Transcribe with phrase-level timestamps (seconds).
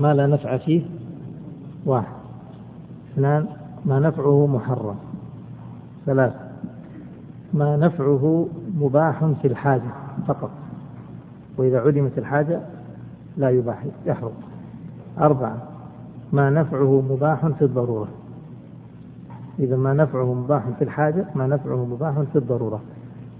[0.00, 0.82] ما لا نفع فيه؟
[1.86, 2.12] واحد.
[3.12, 3.46] اثنان
[3.84, 4.96] ما نفعه محرم.
[6.06, 6.32] ثلاث
[7.54, 8.48] ما نفعه
[8.80, 9.90] مباح في الحاجة
[10.26, 10.50] فقط.
[11.56, 12.60] وإذا علمت الحاجة
[13.36, 14.32] لا يباح يحرم.
[15.18, 15.56] أربعة
[16.32, 18.08] ما نفعه مباح في الضرورة.
[19.58, 22.80] إذا ما نفعه مباح في الحاجة ما نفعه مباح في الضرورة.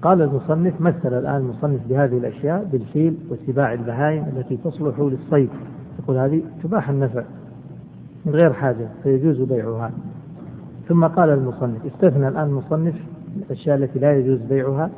[0.02, 5.50] قال المصنف مثل الآن المصنف بهذه الأشياء بالفيل واتباع البهائم التي تصلح للصيد.
[6.02, 7.22] يقول هذه تباح النفع
[8.26, 9.90] من غير حاجة فيجوز بيعها.
[10.88, 12.94] ثم قال المصنف استثنى الآن المصنف
[13.36, 14.90] الأشياء التي لا يجوز بيعها.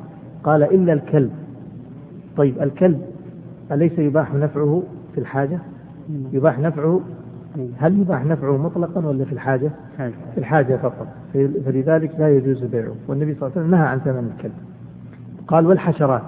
[0.44, 1.30] قال إلا الكلب.
[2.36, 3.02] طيب الكلب
[3.72, 4.82] أليس يباح نفعه
[5.14, 5.58] في الحاجة؟
[6.32, 7.00] يباح نفعه؟
[7.76, 9.70] هل يباح نفعه مطلقا ولا في الحاجة؟
[10.34, 11.06] في الحاجة فقط.
[11.64, 12.94] فلذلك لا يجوز بيعه.
[13.08, 14.52] والنبي صلى الله عليه وسلم نهى عن ثمن الكلب.
[15.48, 16.22] قال والحشرات.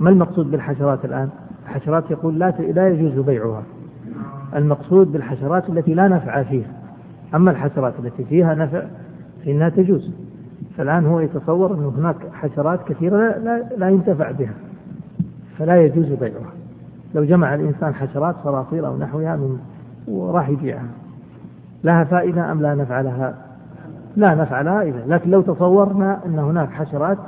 [0.00, 1.28] ما المقصود بالحشرات الآن؟
[1.70, 3.62] الحشرات يقول لا لا يجوز بيعها.
[4.56, 6.72] المقصود بالحشرات التي لا نفع فيها.
[7.34, 8.82] أما الحشرات التي فيها نفع
[9.44, 10.10] فإنها تجوز.
[10.76, 14.54] فالآن هو يتصور أن هناك حشرات كثيرة لا, لا ينتفع بها
[15.58, 16.52] فلا يجوز بيعها.
[17.14, 19.58] لو جمع الإنسان حشرات صراصير أو نحوها من
[20.08, 20.88] وراح يبيعها.
[21.84, 23.34] لها فائدة أم لا نفع لها؟
[24.16, 25.04] لا نفع لها إذا.
[25.06, 27.18] لكن لو تصورنا أن هناك حشرات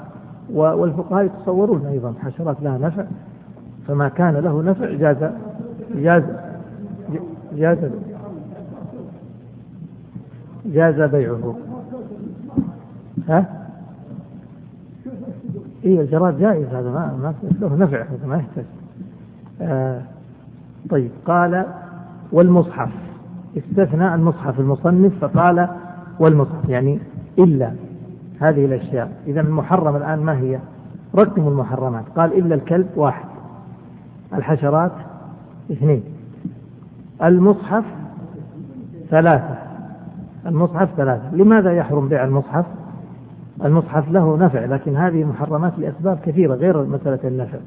[0.53, 3.05] والفقهاء يتصورون أيضا حشرات لها نفع
[3.89, 5.31] فما كان له نفع جاز
[5.95, 6.23] جاز
[7.57, 7.79] جاز
[10.67, 11.57] جاز بيعه.
[13.29, 13.47] ها؟
[15.85, 18.65] اي الجراد جائز هذا ما ما له نفع هذا ما يحتاج.
[19.63, 20.03] آه
[20.91, 21.67] طيب قال
[22.33, 22.91] والمصحف.
[23.57, 25.69] استثنى المصحف المصنف فقال
[26.19, 26.99] والمصحف يعني
[27.39, 27.73] إلا
[28.41, 29.13] هذه الأشياء.
[29.27, 30.59] إذا المحرم الآن ما هي؟
[31.15, 32.05] رقم المحرمات.
[32.17, 33.32] قال إلا الكلب واحد.
[34.35, 34.93] الحشرات
[35.73, 36.03] اثنين.
[37.23, 37.85] المصحف
[39.11, 39.59] ثلاثة.
[40.47, 41.35] المصحف ثلاثة.
[41.37, 42.65] لماذا يحرم بيع المصحف؟
[43.65, 47.59] المصحف له نفع لكن هذه محرمات لأسباب كثيرة غير مسألة النفع.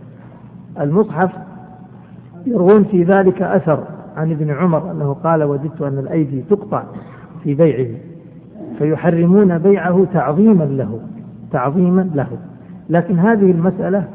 [0.80, 1.32] المصحف
[2.46, 3.84] يروون في ذلك أثر
[4.18, 6.84] عن ابن عمر أنه قال وددت أن الأيدي تقطع
[7.44, 7.98] في بيعه.
[8.78, 11.00] فيحرمون بيعه تعظيما له
[11.52, 12.28] تعظيما له.
[12.90, 14.08] لكن هذه المسألة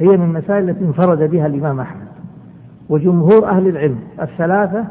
[0.00, 2.06] هي من المسائل التي انفرد بها الإمام أحمد.
[2.88, 4.84] وجمهور أهل العلم الثلاثة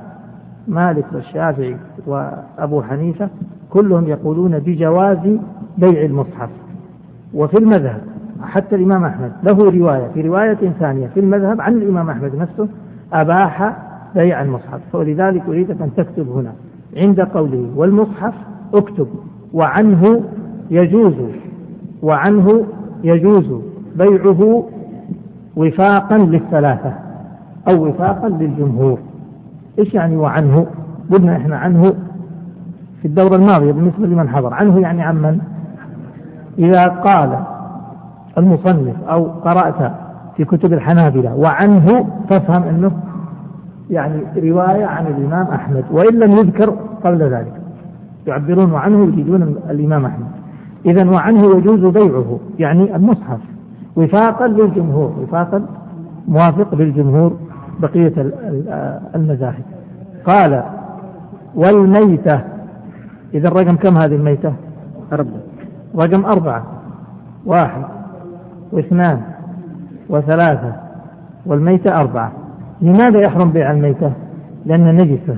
[0.68, 1.78] مالك والشافعي
[2.08, 3.30] وأبو حنيفة
[3.70, 5.38] كلهم يقولون بجواز
[5.78, 6.50] بيع المصحف.
[7.34, 8.02] وفي المذهب
[8.42, 12.68] حتى الإمام أحمد له رواية في رواية ثانية في المذهب عن الإمام أحمد نفسه
[13.14, 13.78] أباح
[14.16, 14.96] بيع المصحف.
[14.96, 16.54] ولذلك أريدك أن تكتب هنا.
[16.98, 18.34] عند قوله والمصحف
[18.74, 19.08] اكتب.
[19.54, 20.22] وعنه
[20.72, 21.14] يجوز
[22.04, 22.66] وعنه
[23.04, 23.62] يجوز
[23.96, 24.64] بيعه
[25.56, 26.94] وفاقا للثلاثة
[27.68, 29.00] أو وفاقا للجمهور.
[29.80, 30.66] إيش يعني وعنه
[31.12, 31.94] قلنا إحنا عنه
[33.02, 34.54] في الدورة الماضية بالنسبة لمن حضر.
[34.54, 35.40] عنه يعني عمن
[36.60, 37.40] إذا قال
[38.38, 39.92] المصنف أو قرأت
[40.38, 42.92] في كتب الحنابلة وعنه فافهم أنه
[43.90, 46.70] يعني رواية عن الإمام أحمد وإن لم يذكر
[47.04, 47.54] قبل ذلك.
[48.28, 50.28] يعبرون عنه يريدون الإمام أحمد.
[50.86, 53.40] إذا وعنه يجوز بيعه يعني المصحف.
[54.00, 55.66] وفاقا للجمهور وفاقا
[56.28, 57.38] موافق للجمهور
[57.80, 58.14] بقية
[59.16, 59.64] المذاهب
[60.26, 60.64] قال
[61.56, 62.42] والميتة
[63.34, 64.54] إذا الرقم كم هذه الميتة؟
[65.14, 65.42] أربعة
[65.96, 66.64] رقم أربعة
[67.46, 67.84] واحد
[68.72, 69.22] واثنان
[70.10, 70.74] وثلاثة
[71.46, 72.32] والميتة أربعة
[72.82, 74.12] لماذا يحرم بيع الميتة؟
[74.66, 75.38] لأن نجسة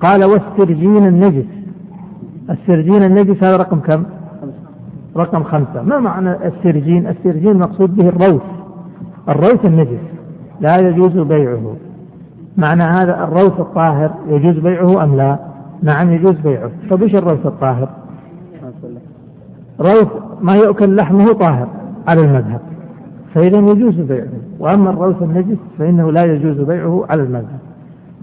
[0.00, 1.46] قال والسرجين النجس
[2.50, 4.04] السرجين النجس هذا رقم كم؟
[5.18, 8.42] رقم خمسة ما معنى السرجين؟ السرجين مقصود به الروث
[9.28, 10.00] الروث النجس
[10.60, 11.76] لا يجوز بيعه
[12.56, 15.38] معنى هذا الروث الطاهر يجوز بيعه أم لا؟
[15.82, 17.88] نعم يجوز بيعه طيب إيش الروث الطاهر؟
[19.80, 20.08] روث
[20.40, 21.68] ما يؤكل لحمه طاهر
[22.08, 22.60] على المذهب
[23.34, 27.58] فإذا يجوز بيعه وأما الروث النجس فإنه لا يجوز بيعه على المذهب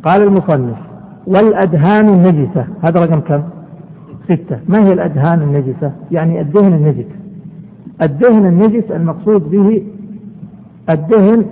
[0.04, 0.78] قال المصنف
[1.28, 3.44] والأدهان النجسة هذا رقم كم؟
[4.26, 4.60] ستة.
[4.68, 7.06] ما هي الأدهان النجسة؟ يعني الدهن النجس.
[8.02, 9.84] الدهن النجس المقصود به
[10.90, 11.46] الدهن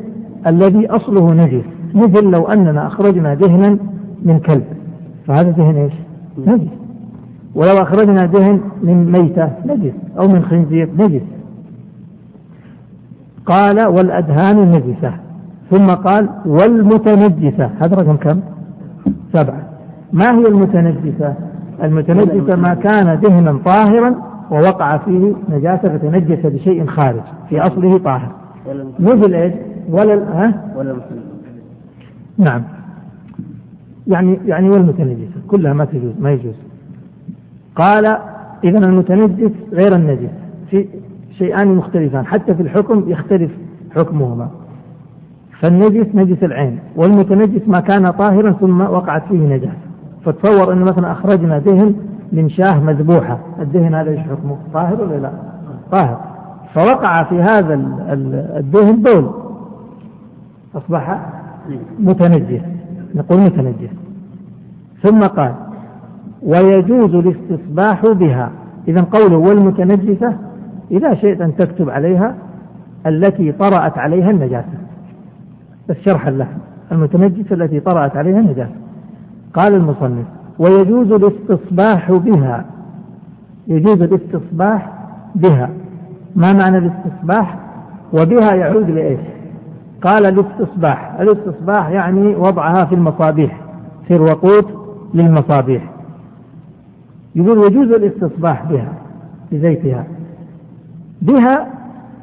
[0.47, 1.63] الذي أصله نجس.
[1.95, 3.77] مثل لو أننا أخرجنا دهنا
[4.23, 4.63] من كلب.
[5.27, 5.93] فهذا دهن إيش؟
[6.47, 6.71] نجس.
[7.55, 9.93] ولو أخرجنا دهن من ميتة نجس.
[10.19, 11.21] أو من خنزير نجس.
[13.45, 15.13] قال والأدهان النجسة.
[15.71, 17.69] ثم قال والمتنجسة.
[17.79, 18.39] هذا رقم كم؟
[19.33, 19.63] سبعة.
[20.13, 21.33] ما هي المتنجسة؟
[21.83, 24.15] المتنجسة ما كان دهنا طاهرا
[24.51, 28.31] ووقع فيه نجاسة فتنجس بشيء خارج في أصله طاهر.
[28.99, 29.53] مثل إيش؟
[29.89, 30.95] ولا ها؟ ولا
[32.37, 32.63] نعم.
[34.07, 36.55] يعني يعني والمتنجسة كلها ما تجوز ما يجوز.
[37.75, 38.05] قال
[38.63, 40.29] إذا المتنجس غير النجس
[40.69, 40.87] في
[41.37, 43.51] شيئان مختلفان حتى في الحكم يختلف
[43.95, 44.49] حكمهما.
[45.61, 49.82] فالنجس نجس العين والمتنجس ما كان طاهرا ثم وقعت فيه نجاسة.
[50.25, 51.95] فتصور أن مثلا أخرجنا دهن
[52.31, 55.31] من شاه مذبوحة الدهن هذا إيش حكمه؟ طاهر ولا لا؟
[55.91, 56.19] طاهر.
[56.73, 57.73] فوقع في هذا
[58.57, 59.31] الدهن بول.
[60.75, 61.19] أصبح
[61.99, 62.61] متنجس
[63.15, 63.89] نقول متنجس
[65.03, 65.53] ثم قال
[66.43, 68.51] ويجوز الاستصباح بها.
[68.87, 70.33] إذا قوله والمتنجسة
[70.91, 72.35] إذا شئت أن تكتب عليها
[73.07, 74.77] التي طرأت عليها النجاسة.
[75.89, 76.57] بس شرحا لها
[76.91, 78.75] المتنجسة التي طرأت عليها النجاسة.
[79.53, 80.25] قال المصنف
[80.59, 82.65] ويجوز الاستصباح بها.
[83.67, 84.93] يجوز الاستصباح
[85.35, 85.69] بها.
[86.35, 87.57] ما معنى الاستصباح؟
[88.13, 89.19] وبها يعود لإيش؟
[90.01, 91.15] قال الاستصباح.
[91.19, 93.61] الاستصباح يعني وضعها في المصابيح
[94.07, 94.65] في الوقود
[95.13, 95.89] للمصابيح.
[97.35, 98.93] يقول يجوز الاستصباح بها
[99.51, 100.05] بزيتها.
[101.21, 101.67] بها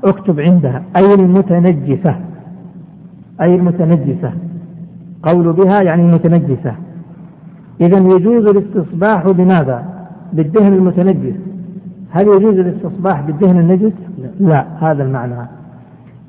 [0.05, 2.17] اكتب عندها أي المتنجسة.
[3.41, 4.33] أي المتنجسة.
[5.23, 6.75] قول بها يعني المتنجسة.
[7.81, 9.85] إذا يجوز الاستصباح بماذا؟
[10.33, 11.35] بالدهن المتنجس.
[12.11, 13.93] هل يجوز الاستصباح بالدهن النجس؟
[14.41, 14.67] لا.
[14.81, 15.49] هذا المعنى.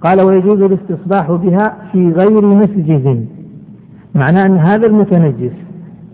[0.02, 3.26] قال ويجوز الاستصباح بها في غير مسجد.
[4.16, 5.52] معناه أن هذا المتنجس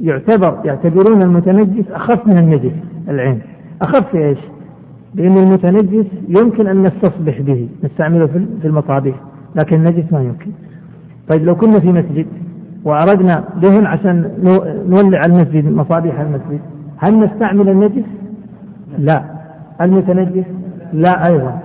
[0.01, 2.73] يعتبر يعتبرون المتنجس أخف من النجس
[3.09, 3.39] العين.
[3.81, 4.39] أخف في إيش؟
[5.15, 8.27] لأن المتنجس يمكن أن نستصبح به نستعمله
[8.61, 9.15] في المصابيح
[9.55, 10.51] لكن النجس ما يمكن.
[11.29, 12.25] طيب لو كنا في مسجد
[12.83, 14.31] وأردنا دهن عشان
[14.89, 16.59] نولع المسجد مصابيح المسجد.
[16.97, 18.05] هل نستعمل النجس؟
[18.97, 19.23] لا.
[19.81, 20.45] المتنجس؟
[20.93, 21.59] لا أيضا.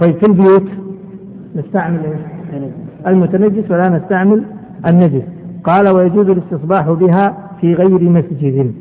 [0.00, 0.68] طيب في البيوت
[1.56, 2.20] نستعمل إيش؟
[3.06, 4.44] المتنجس ولا نستعمل
[4.86, 5.22] النجس.
[5.64, 8.74] قال ويجوز الاستصباح بها في غير مسجد.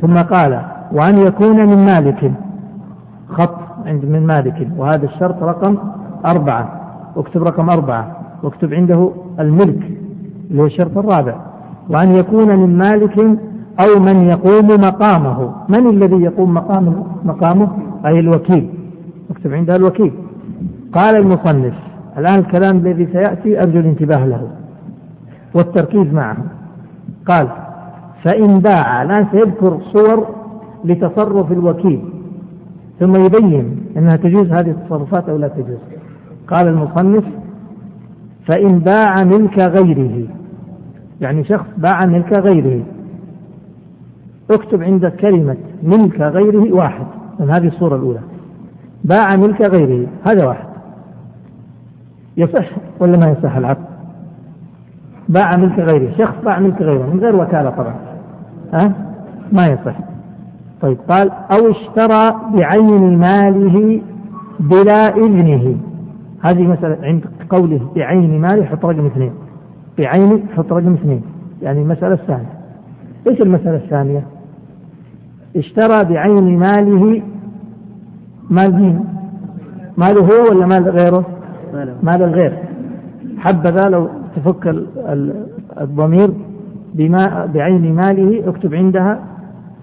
[0.00, 0.60] ثم قال
[0.92, 2.32] وأن يكون من مالك.
[3.28, 4.68] خط عند من مالك.
[4.76, 5.76] وهذا الشرط رقم
[6.26, 6.80] أربعة.
[7.16, 8.16] اكتب رقم أربعة.
[8.42, 9.10] واكتب عنده
[9.40, 9.90] الملك.
[10.50, 11.34] اللي هو الشرط الرابع.
[11.90, 13.18] وأن يكون من مالك
[13.80, 15.52] أو من يقوم مقامه.
[15.68, 17.68] من الذي يقوم مقامه مقامه؟
[18.06, 18.70] أي الوكيل.
[19.30, 20.12] اكتب عندها الوكيل.
[20.92, 21.74] قال المصنف
[22.18, 24.50] الآن الكلام الذي سيأتي أرجو الانتباه له
[25.54, 26.36] والتركيز معه.
[27.26, 27.48] قال
[28.24, 30.26] فإن باع الآن سيذكر صور
[30.84, 32.00] لتصرف الوكيل.
[33.00, 35.78] ثم يبين أنها تجوز هذه التصرفات أو لا تجوز.
[36.48, 37.24] قال المصنف
[38.46, 40.37] فإن باع ملك غيره.
[41.20, 42.82] يعني شخص باع ملك غيره.
[44.50, 47.06] اكتب عندك كلمة ملك غيره واحد
[47.40, 48.20] من هذه الصورة الأولى.
[49.04, 50.68] باع ملك غيره هذا واحد.
[52.36, 52.70] يصح
[53.00, 53.84] ولا ما يصح العقد؟
[55.28, 57.94] باع ملك غيره شخص باع ملك غيره من غير وكالة طبعا.
[58.72, 58.92] ها؟
[59.52, 59.96] ما يصح.
[60.82, 64.00] طيب قال أو اشترى بعين ماله
[64.60, 65.76] بلا إذنه.
[66.40, 69.32] هذه مسألة عند قوله بعين ماله حط رقم اثنين.
[69.98, 71.22] بعين حط رقم اثنين.
[71.62, 72.52] يعني المسألة الثانية.
[73.28, 74.22] إيش المسألة الثانية؟
[75.56, 77.22] اشترى بعين ماله
[78.50, 79.04] مال مين؟
[79.96, 81.24] ماله هو ولا مال غيره؟
[82.02, 82.58] مال الغير.
[83.38, 84.86] حبذا لو تفك
[85.80, 86.30] الضمير
[86.94, 89.18] بما بعين ماله اكتب عندها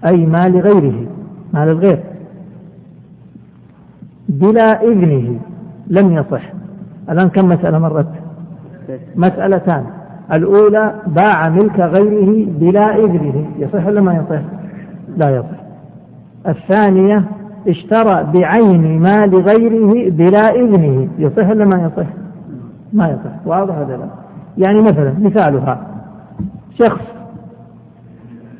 [0.06, 1.06] أي مال غيره
[1.54, 1.98] مال الغير.
[4.28, 5.38] بلا إذنه
[5.86, 6.52] لم يصح.
[7.10, 8.08] الآن كم مسألة مرت؟
[9.16, 9.84] مسألتان.
[10.32, 14.42] الأولى باع ملك غيره بلا إذنه يصح ولا ما يصح؟
[15.16, 15.66] لا يصح.
[16.48, 17.24] الثانية
[17.68, 22.06] اشترى بعين مال غيره بلا إذنه يصح ولا ما يصح؟
[22.92, 23.46] ما يصح.
[23.46, 24.06] واضح هذا لا؟
[24.58, 25.78] يعني مثلا مثالها
[26.78, 27.02] شخص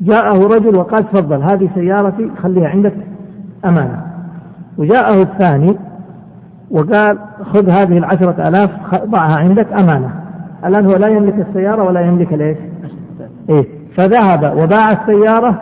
[0.00, 2.94] جاءه رجل وقال تفضل هذه سيارتي خليها عندك
[3.64, 4.02] أمانة.
[4.78, 5.76] وجاءه الثاني
[6.70, 8.70] وقال خذ هذه العشرة آلاف
[9.04, 10.25] ضعها عندك أمانة.
[10.64, 12.58] الآن هو لا يملك السيارة ولا يملك الإيش؟
[13.50, 13.66] إيه.
[13.96, 15.60] فذهب وباع السيارة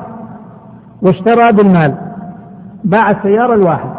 [1.03, 1.95] واشترى بالمال.
[2.85, 3.91] باع السيارة الواحد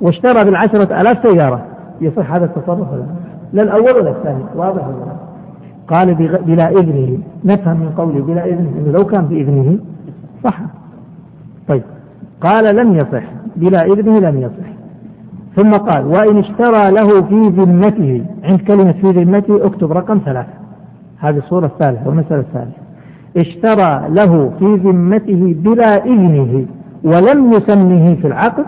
[0.00, 1.60] واشترى بالعشرة آلاف سيارة.
[2.00, 3.04] يصح هذا التصرف ولا
[3.52, 5.16] لا؟ الأول ولا الثاني؟ واضح ولا
[5.88, 6.14] قال
[6.46, 7.18] بلا إذنه.
[7.44, 9.78] نفهم من قوله بلا إذنه إنه لو كان بإذنه
[10.44, 10.58] صح.
[11.68, 11.82] طيب.
[12.40, 13.22] قال لم يصح.
[13.56, 14.75] بلا إذنه لم يصح.
[15.56, 20.52] ثم قال وإن اشترى له في ذمته عند كلمة في ذمته اكتب رقم ثلاثة.
[21.18, 22.80] هذه الصورة الثالثة والمسألة الثالثة.
[23.36, 26.66] اشترى له في ذمته بلا إذنه
[27.04, 28.64] ولم يسمه في العقد.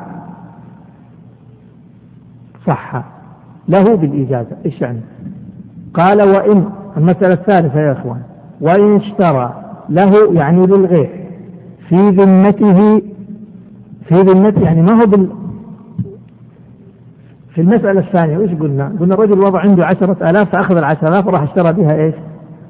[2.66, 3.04] صح.
[3.68, 4.56] له بالإجازة.
[4.66, 5.00] إيش يعني؟
[5.94, 6.64] قال وإن
[6.96, 8.20] المسألة الثالثة يا إخوان.
[8.60, 9.54] وإن اشترى
[9.88, 11.10] له يعني للغير.
[11.88, 13.02] في ذمته
[14.08, 15.06] في ذمته يعني ما هو
[17.54, 21.42] في المسألة الثانية وش قلنا؟ قلنا الرجل وضع عنده عشرة آلاف فأخذ العشرة آلاف وراح
[21.42, 22.14] اشترى بها إيش؟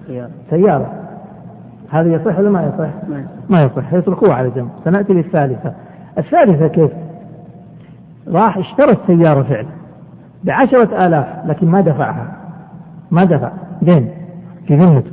[0.06, 0.30] سيارة.
[0.50, 0.92] سيارة.
[1.90, 2.90] هذا يصح ولا ما يصح؟
[3.48, 4.68] ما يصح يتركوه على جنب.
[4.84, 5.72] سنأتي للثالثة.
[6.18, 6.90] الثالثة كيف؟
[8.28, 9.68] راح اشترى السيارة فعلا
[10.44, 12.36] بعشرة آلاف لكن ما دفعها.
[13.10, 13.50] ما دفع.
[13.82, 14.10] دين
[14.66, 15.10] في ذمته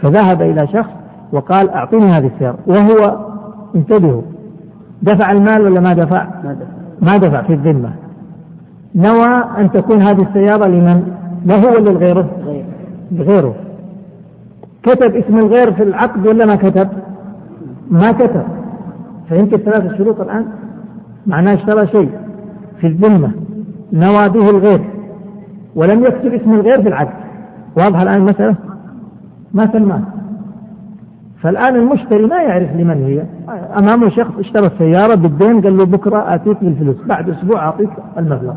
[0.00, 0.90] فذهب إلى شخص
[1.32, 2.58] وقال أعطيني هذه السيارة.
[2.66, 3.26] وهو
[3.74, 4.22] انتبهوا.
[5.02, 6.26] دفع المال ولا ما دفع؟
[7.02, 7.90] ما دفع في الذمة.
[8.94, 11.02] نوى أن تكون هذه السيارة لمن؟
[11.46, 12.30] له ولا لغيره؟
[13.12, 13.54] لغيره
[14.82, 16.88] كتب اسم الغير في العقد ولا ما كتب؟
[17.90, 18.44] ما كتب
[19.30, 20.46] فهمت الثلاث الشروط الآن؟
[21.26, 22.10] معناه اشترى شيء
[22.80, 23.30] في الذمة
[23.92, 24.80] نوى به الغير
[25.74, 27.24] ولم يكتب اسم الغير في العقد
[27.76, 28.54] واضحة الآن المسألة؟
[29.54, 30.00] ما سماه
[31.42, 33.24] فالآن المشتري ما يعرف لمن هي
[33.78, 38.54] أمامه شخص اشترى السيارة بالدين قال له بكرة آتيك بالفلوس بعد أسبوع أعطيك المبلغ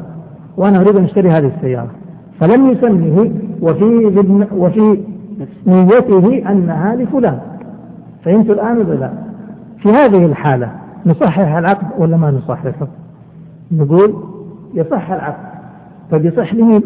[0.57, 1.91] وأنا أريد أن أشتري هذه السيارة
[2.39, 5.03] فلم يسمه وفي وفي
[5.67, 7.39] نيته أنها لفلان
[8.25, 9.11] فهمت الآن ولا لا؟
[9.79, 10.71] في هذه الحالة
[11.05, 12.87] نصحح العقد ولا ما نصححه؟
[13.71, 14.13] نقول
[14.73, 15.47] يصح العقد
[16.11, 16.81] طيب يصح لمين؟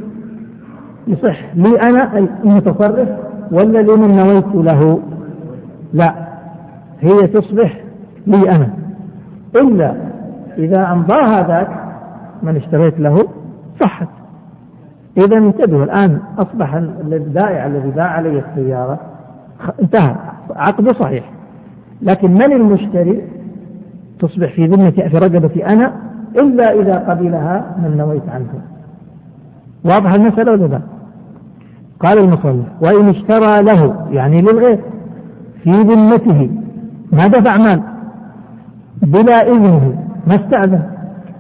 [1.08, 3.10] يصح لي أنا المتصرف
[3.52, 5.00] ولا لمن نويت له؟
[5.94, 6.16] لا
[7.00, 7.82] هي تصبح
[8.28, 8.70] لي أنا
[9.56, 9.96] إلا
[10.58, 11.70] إذا أمضاها ذاك
[12.44, 13.28] من اشتريت له
[13.80, 14.08] صحت.
[15.18, 19.00] إذا انتبهوا الآن أصبح البائع الذي باع علي السيارة
[19.82, 20.16] انتهى.
[20.56, 21.32] عقده صحيح.
[22.02, 23.22] لكن من المشتري؟
[24.20, 25.94] تصبح في ذمة في رقبتي أنا
[26.36, 28.62] إلا إذا قبلها من نويت عنه.
[29.86, 30.82] واضح المسألة ولا لا؟
[32.00, 34.80] قال المصنف وإن اشترى له يعني للغير
[35.64, 36.50] في ذمته
[37.12, 37.82] ما دفع مال.
[39.02, 39.96] بلا إذنه
[40.28, 40.82] ما استأذن.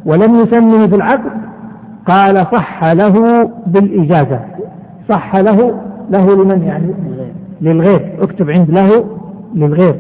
[0.06, 1.32] ولم يسمه في العقد
[2.08, 4.39] قال صح له بالإجازة.
[5.10, 6.93] صح له له لمن يعني؟
[7.62, 8.17] للغير.
[8.22, 9.05] اكتب عند له
[9.55, 9.96] للغير.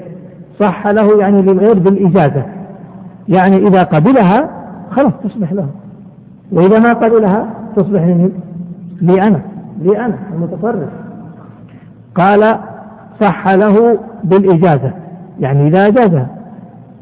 [0.59, 2.43] صح له يعني للغير بالإجازة.
[3.29, 4.49] يعني إذا قبلها
[4.91, 5.67] خلاص تصبح له.
[6.51, 8.01] وإذا ما قبلها تصبح
[9.01, 9.41] لي أنا.
[9.81, 10.89] لي أنا المتصرف
[12.15, 12.59] قال
[13.21, 14.91] صح له بالإجازة.
[15.39, 16.27] يعني إذا أجازها.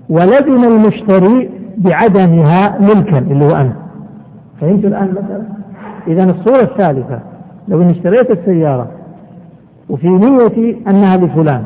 [0.09, 3.73] ولزم المشتري بعدمها ملكا اللي هو أنا.
[4.61, 5.43] فهمت الآن مثلا
[6.07, 7.19] إذا الصورة الثالثة
[7.67, 8.87] لو إني اشتريت السيارة
[9.89, 11.63] وفي نيتي أنها لفلان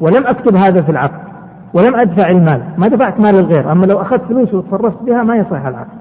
[0.00, 1.26] ولم أكتب هذا في العقد
[1.74, 5.66] ولم أدفع المال ما دفعت مال الغير أما لو أخذت فلوس وتصرفت بها ما يصح
[5.66, 5.96] العقد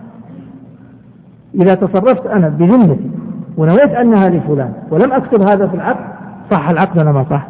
[1.55, 3.11] إذا تصرفت أنا بذمتي
[3.57, 6.05] ونويت أنها لفلان ولم أكتب هذا في العقد
[6.51, 7.47] صح العقد ولا ما صح؟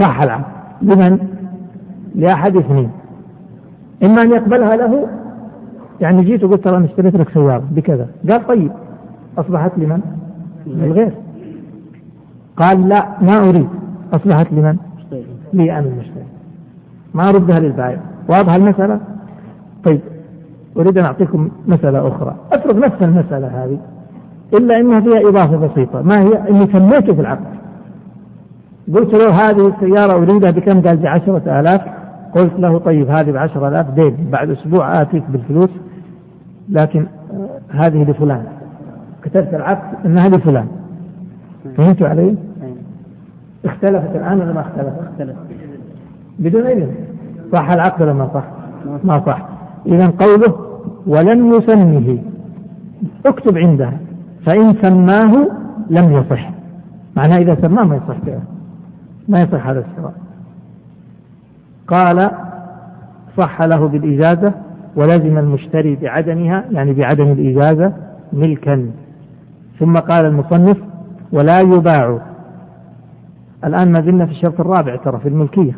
[0.00, 0.44] صح العقد
[0.82, 1.18] لمن؟
[2.14, 2.90] لأحد اثنين
[4.02, 5.08] إما أن يقبلها له
[6.00, 8.08] يعني جيت وقلت ترى أنا اشتريت لك سيارة بكذا.
[8.30, 8.72] قال طيب
[9.38, 10.00] أصبحت لمن؟
[10.66, 11.12] للغير.
[12.56, 13.68] قال لا ما أريد.
[14.12, 14.76] أصبحت لمن؟
[15.52, 16.24] لي أنا المشتري.
[17.14, 17.98] ما أردها للبائع.
[18.28, 19.00] واضحة المسألة؟
[19.84, 20.00] طيب
[20.76, 22.34] أريد أن أعطيكم مسألة أخرى.
[22.52, 23.78] أترك نفس المسألة هذه
[24.54, 26.02] إلا أنها فيها إضافة بسيطة.
[26.02, 27.44] ما هي؟ أني سميته في العقد.
[28.94, 31.80] قلت له هذه السيارة أريدها بكم؟ قال بعشرة آلاف.
[32.34, 34.16] قلت له طيب هذه بعشرة آلاف دين.
[34.32, 35.70] بعد أسبوع آتيك بالفلوس.
[36.68, 37.06] لكن
[37.70, 38.44] هذه لفلان.
[39.22, 40.66] كتبت العقد أنها لفلان.
[41.76, 42.36] فهمتوا علي؟
[43.64, 45.38] اختلفت الآن ولا ما اختلفت؟ اختلفت.
[46.38, 46.94] بدون إذن.
[47.52, 48.44] صح العقد ولا ما صح؟
[49.04, 49.48] ما صح.
[49.86, 50.54] إذا قوله
[51.06, 52.18] ولم يسمه.
[53.26, 53.92] اكتب عنده
[54.46, 55.48] فإن سماه
[55.90, 56.50] لم يصح.
[57.16, 58.42] معناه إذا سماه ما يصح كذا
[59.28, 60.14] ما يصح هذا الشراء
[61.88, 62.30] قال
[63.36, 64.52] صح له بالإجازة
[64.96, 67.92] ولزم المشتري بعدمها يعني بعدم الإجازة
[68.32, 68.90] ملكا.
[69.78, 70.76] ثم قال المصنف
[71.32, 72.18] ولا يباع.
[73.64, 75.72] الآن ما زلنا في الشرط الرابع ترى في الملكية.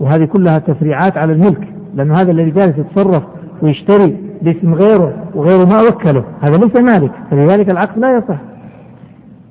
[0.00, 3.22] وهذه كلها تفريعات على الملك لأنه هذا الذي جالس يتصرف
[3.62, 6.24] ويشتري باسم غيره وغيره ما وكله.
[6.40, 8.38] هذا ليس مالك فلذلك العقد لا يصح.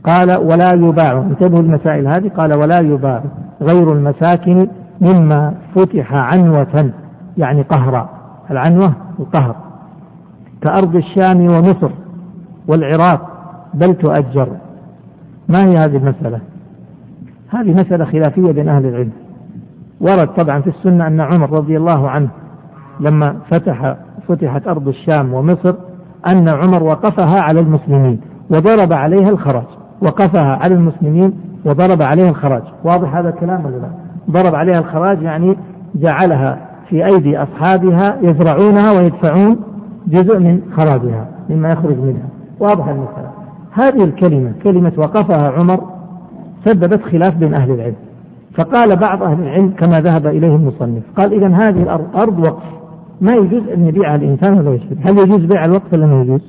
[0.03, 1.17] قال ولا يباع.
[1.17, 2.29] انتبهوا المسائل هذه.
[2.29, 3.23] قال ولا يباع.
[3.61, 4.67] غير المساكن
[5.01, 7.02] مما فتح عنوة.
[7.37, 8.09] يعني قهرا
[8.51, 9.55] العنوة القهر.
[10.61, 11.89] كأرض الشام ومصر
[12.67, 13.29] والعراق
[13.73, 14.47] بل تؤجر.
[15.49, 16.39] ما هي هذه المسألة؟
[17.49, 19.11] هذه مسألة خلافية بين أهل العلم.
[20.01, 22.29] ورد طبعا في السنة أن عمر رضي الله عنه
[22.99, 23.95] لما فتح
[24.27, 25.73] فتحت أرض الشام ومصر
[26.27, 29.67] أن عمر وقفها على المسلمين وضرب عليها الخراج.
[30.01, 31.33] وقفها على المسلمين
[31.65, 32.63] وضرب عليها الخراج.
[32.83, 33.89] واضح هذا الكلام ولا لا؟
[34.29, 35.57] ضرب عليها الخراج يعني
[35.95, 39.59] جعلها في أيدي أصحابها يزرعونها ويدفعون
[40.07, 42.27] جزء من خراجها مما يخرج منها.
[42.59, 43.31] واضح المسألة
[43.71, 45.81] هذه الكلمة كلمة وقفها عمر
[46.65, 47.95] سببت خلاف بين أهل العلم.
[48.57, 52.63] فقال بعض أهل العلم كما ذهب إليه المصنف قال إذا هذه الأرض أرض وقف.
[53.21, 56.41] ما يجوز أن يبيعها الإنسان ولا يشتري؟ هل يجوز بيع الوقف ولا ما يجوز.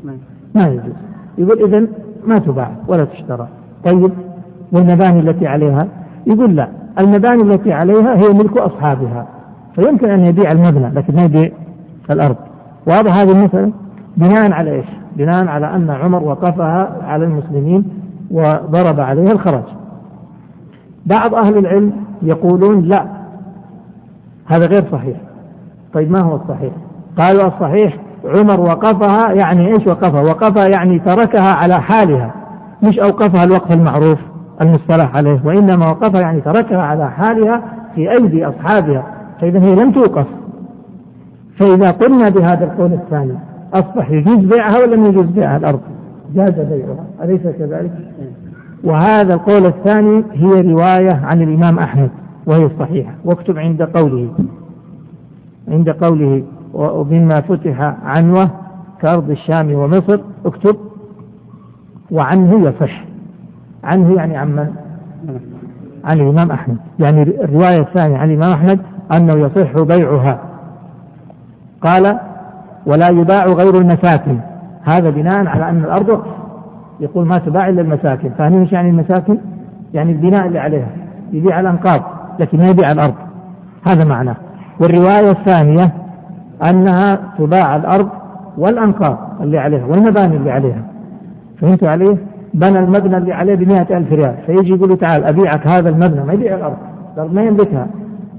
[0.55, 0.95] ما يجوز.
[1.39, 1.87] يقول إذا
[2.27, 3.49] ما تباع ولا تشترى.
[3.85, 4.13] طيب
[4.73, 5.89] والمباني التي عليها؟
[6.27, 9.27] يقول لا المباني التي عليها هي ملك أصحابها.
[9.75, 11.51] فيمكن أن يبيع المبنى لكن ما يبيع
[12.11, 12.37] الأرض.
[12.87, 13.73] واضح هذه المسألة
[14.17, 17.85] بناء على إيش؟ بناء على أن عمر وقفها على المسلمين
[18.31, 19.65] وضرب عليها الخراج
[21.07, 23.07] بعض أهل العلم يقولون لا
[24.47, 25.17] هذا غير صحيح.
[25.95, 26.73] طيب ما هو الصحيح؟
[27.19, 32.35] قالوا الصحيح عمر وقفها يعني إيش وقفها؟ وقفها يعني تركها على حالها
[32.83, 34.19] مش أوقفها الوقف المعروف
[34.61, 37.63] المصطلح عليه وإنما وقفها يعني تركها على حالها
[37.95, 39.14] في أيدي أصحابها.
[39.41, 40.27] فإذا هي لم توقف.
[41.59, 43.35] فإذا قلنا بهذا القول الثاني
[43.75, 45.81] أصبح يجوز بيعها ولا لم يجوز بيعها الأرض؟
[46.35, 47.05] جاز بيعها.
[47.23, 47.93] أليس كذلك؟
[48.85, 52.11] وهذا القول الثاني هي رواية عن الإمام أحمد
[52.47, 54.29] وهي الصحيحه واكتب عند قوله.
[55.69, 56.43] عند قوله
[56.75, 58.51] ومما فتح عنوة
[59.01, 60.77] كأرض الشام ومصر اكتب
[62.11, 63.05] وعنه يصح
[63.85, 64.69] عنه يعني عن من؟
[66.05, 66.77] عن الإمام أحمد.
[66.99, 68.81] يعني الرواية الثانية عن الإمام أحمد
[69.13, 70.39] أنه يصح بيعها.
[71.81, 72.19] قال
[72.87, 74.39] ولا يباع غير المساكن.
[74.85, 76.31] هذا بناء على أن الأرض وقف
[77.01, 78.31] يقول ما تباع إلا المساكن.
[78.39, 79.39] فاهمين إيش يعني المساكن؟
[79.95, 80.89] يعني البناء اللي عليها
[81.33, 82.03] يبيع الأنقاض
[82.39, 83.15] لكن ما يبيع الأرض.
[83.87, 84.37] هذا معناه
[84.81, 85.93] والرواية الثانية
[86.71, 88.09] أنها تباع الأرض
[88.59, 90.83] والأنقاض اللي عليها والمباني اللي عليها.
[91.61, 92.17] فهمت عليه؟
[92.55, 94.35] بنى المبنى اللي عليه بمئة ألف ريال.
[94.47, 96.77] فيجي يقول تعال أبيعك هذا المبنى ما يبيع الأرض.
[97.15, 97.87] الأرض ما يملكها.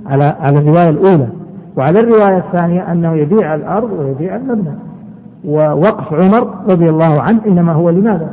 [0.05, 1.27] على على الرواية الأولى.
[1.77, 4.75] وعلى الرواية الثانية أنه يبيع الأرض ويبيع المبنى.
[5.45, 8.30] ووقف عمر رضي الله عنه إنما هو لماذا؟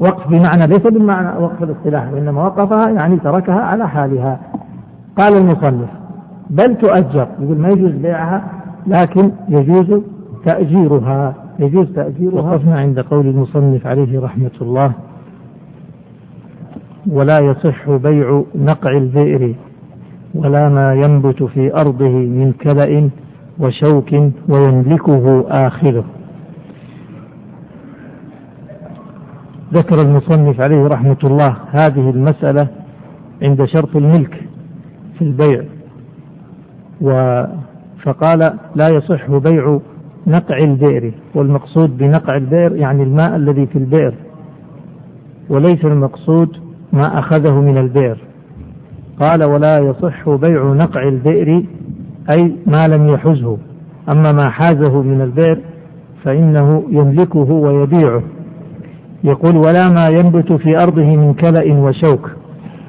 [0.00, 4.40] وقف بمعنى ليس بالمعنى وقف الاصطلاح وإنما وقفها يعني تركها على حالها.
[5.16, 5.88] قال المصنف
[6.50, 7.28] بل تؤجر.
[7.40, 8.42] يقول ما يجوز بيعها
[8.86, 10.02] لكن يجوز
[10.44, 11.34] تأجيرها.
[11.58, 12.42] يجوز تأجيرها.
[12.42, 14.92] وقفنا عند قول المصنف عليه رحمة الله
[17.10, 19.54] ولا يصح بيع نقع البئر
[20.34, 23.10] ولا ما ينبت في أرضه من كلأ
[23.58, 24.12] وشوك
[24.48, 26.04] ويملكه آخره.
[29.74, 32.68] ذكر المصنف عليه رحمة الله هذه المسألة
[33.42, 34.44] عند شرط الملك
[35.18, 35.62] في البيع
[37.00, 37.42] و
[38.02, 38.38] فقال
[38.74, 39.78] لا يصح بيع
[40.26, 44.14] نقع البئر والمقصود بنقع البئر يعني الماء الذي في البئر
[45.48, 46.56] وليس المقصود
[46.92, 48.18] ما أخذه من البئر.
[49.20, 51.64] قال ولا يصح بيع نقع البئر
[52.30, 53.58] أي ما لم يحزه.
[54.08, 55.58] أما ما حازه من البئر
[56.24, 58.22] فإنه يملكه ويبيعه.
[59.24, 62.30] يقول ولا ما ينبت في أرضه من كلأ وشوك.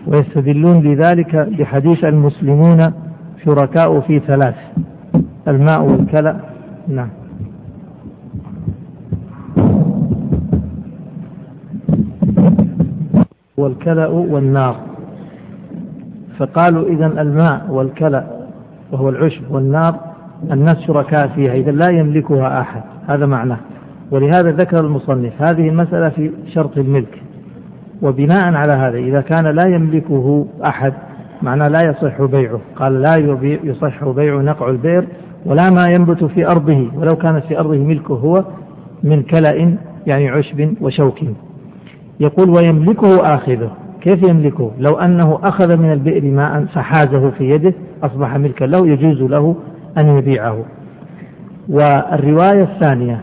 [0.07, 2.93] ويستدلون بذلك بحديث المسلمون
[3.45, 4.55] شركاء في ثلاث
[5.47, 6.39] الماء والكلأ.
[6.87, 7.09] نعم.
[13.57, 14.88] والكلأ والنار.
[16.39, 18.23] فقالوا إذا الماء والكلأ
[18.91, 19.95] وهو العشب والنار
[20.51, 22.81] الناس شركاء فيها إذا لا يملكها أحد.
[23.07, 23.57] هذا معناه.
[24.11, 27.21] ولهذا ذكر المصنف هذه المسألة في شرط الملك.
[28.01, 30.93] وبناء على هذا إذا كان لا يملكه أحد
[31.41, 32.59] معناه لا يصح بيعه.
[32.75, 33.15] قال لا
[33.63, 35.05] يصح بيع نقع البئر
[35.45, 36.87] ولا ما ينبت في أرضه.
[36.95, 38.43] ولو كانت في أرضه ملكه هو
[39.03, 41.19] من كلأ يعني عشب وشوك.
[42.19, 43.71] يقول ويملكه آخذه.
[44.01, 49.21] كيف يملكه؟ لو أنه أخذ من البئر ماء فحازه في يده أصبح ملكا له يجوز
[49.21, 49.55] له
[49.97, 50.65] أن يبيعه.
[51.69, 53.21] والرواية الثانية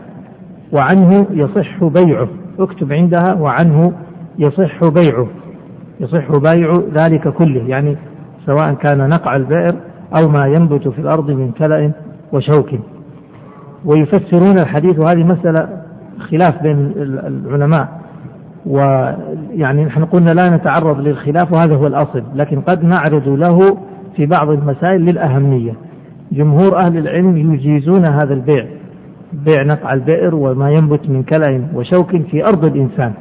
[0.71, 2.27] وعنه يصح بيعه.
[2.59, 3.93] اكتب عندها وعنه
[4.39, 5.27] يصح بيعه.
[5.99, 7.97] يصح بيع ذلك كله يعني
[8.45, 9.75] سواء كان نقع البئر
[10.21, 11.91] أو ما ينبت في الأرض من كلأ
[12.33, 12.69] وشوك.
[13.85, 15.69] ويفسرون الحديث وهذه مسألة
[16.19, 18.06] خلاف بين العلماء.
[18.67, 23.77] ويعني نحن قلنا لا نتعرض للخلاف وهذا هو الأصل لكن قد نعرض له
[24.15, 25.73] في بعض المسائل للأهمية.
[26.31, 28.65] جمهور أهل العلم يجيزون هذا البيع
[29.33, 33.13] بيع نقع البئر وما ينبت من كلأ وشوك في أرض الإنسان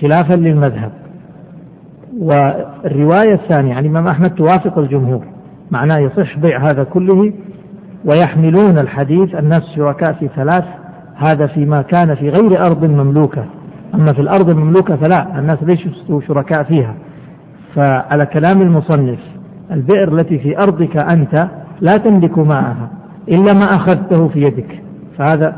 [0.00, 0.92] خلافا للمذهب.
[2.18, 5.24] والرواية الثانية عن الإمام أحمد توافق الجمهور
[5.70, 7.32] معناه يصح بيع هذا كله
[8.04, 10.64] ويحملون الحديث الناس شركاء في ثلاث
[11.16, 13.44] هذا فيما كان في غير أرض مملوكة.
[13.94, 16.94] أما في الأرض المملوكة فلا الناس ليسوا شركاء فيها؟
[17.74, 19.18] فعلى كلام المصنف
[19.70, 21.48] البئر التي في أرضك أنت
[21.80, 22.90] لا تملك ماءها
[23.28, 24.82] إلا ما أخذته في يدك
[25.18, 25.56] فهذا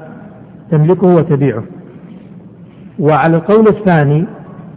[0.70, 1.62] تملكه وتبيعه.
[2.98, 4.24] وعلى القول الثاني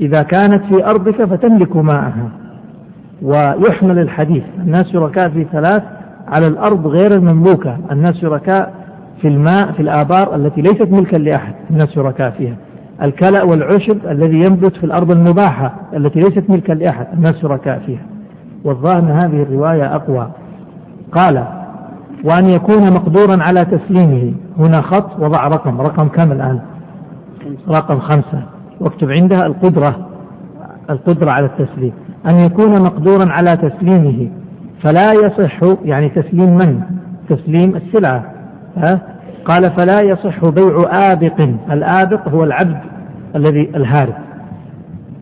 [0.01, 2.29] إذا كانت في أرضك فتملك ماءها.
[3.21, 5.83] ويحمل الحديث الناس شركاء في ثلاث
[6.27, 8.73] على الأرض غير المملوكة الناس شركاء
[9.21, 12.55] في الماء في الآبار التي ليست ملكا لأحد الناس شركاء فيها.
[13.01, 18.05] الكلأ والعشب الذي ينبت في الأرض المباحة التي ليست ملكا لأحد الناس شركاء فيها.
[18.63, 20.31] والظاهر أن هذه الرواية أقوى.
[21.11, 21.47] قال
[22.23, 24.33] وأن يكون مقدورا على تسليمه.
[24.59, 26.59] هنا خط وضع رقم رقم كم الآن؟
[27.69, 28.43] رقم خمسة.
[28.79, 30.07] واكتب عندها القدرة
[30.89, 31.93] القدرة على التسليم.
[32.25, 34.29] أن يكون مقدورا على تسليمه
[34.81, 36.81] فلا يصح يعني تسليم من؟
[37.29, 38.25] تسليم السلعة
[38.77, 39.01] ها؟
[39.45, 40.81] قال فلا يصح بيع
[41.11, 41.49] آبق.
[41.71, 42.77] الآبق هو العبد
[43.35, 44.13] الذي الهارب.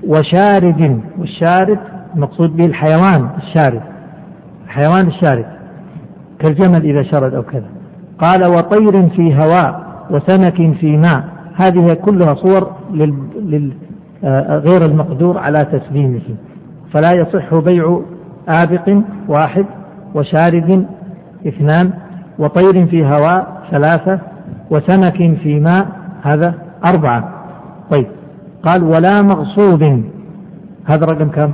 [0.08, 1.80] وشارد والشارد
[2.16, 3.82] المقصود به الحيوان الشارد.
[4.66, 5.46] الحيوان الشارد.
[6.40, 7.68] كالجمل إذا شرد أو كذا.
[8.20, 11.24] قال وطير في هواء وسمك في ماء.
[11.56, 12.72] هذه كلها صور.
[14.24, 16.22] آه، غير المقدور على تسليمه.
[16.94, 18.02] فلا يصح بيع
[18.48, 19.66] آبق واحد
[20.16, 20.86] وشارد
[21.48, 21.94] اثنان.
[22.40, 24.20] وطير في هواء ثلاثة
[24.72, 25.88] وسمك في ماء
[26.24, 26.54] هذا
[26.86, 27.30] أربعة.
[27.92, 28.08] طيب.
[28.64, 29.84] قال ولا مغصوب.
[30.86, 31.52] هذا رقم كم؟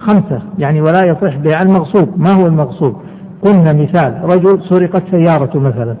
[0.00, 0.42] خمسة.
[0.58, 2.20] يعني ولا يصح بيع المغصوب.
[2.20, 2.96] ما هو المغصوب؟
[3.42, 4.20] قلنا مثال.
[4.22, 5.96] رجل سرقت سيارته مثلا.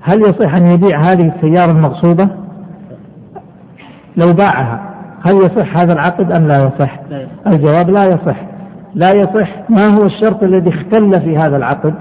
[0.00, 2.28] هل يصح أن يبيع هذه السيارة المغصوبة؟
[4.16, 4.92] لو باعها
[5.26, 7.00] هل يصح هذا العقد أم لا يصح؟
[7.46, 8.36] الجواب لا يصح.
[8.94, 9.70] لا يصح.
[9.70, 11.94] ما هو الشرط الذي اختل في هذا العقد؟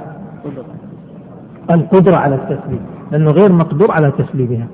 [1.76, 2.80] القدرة على التسليم
[3.12, 4.68] لأنه غير مقدور على تسليمها.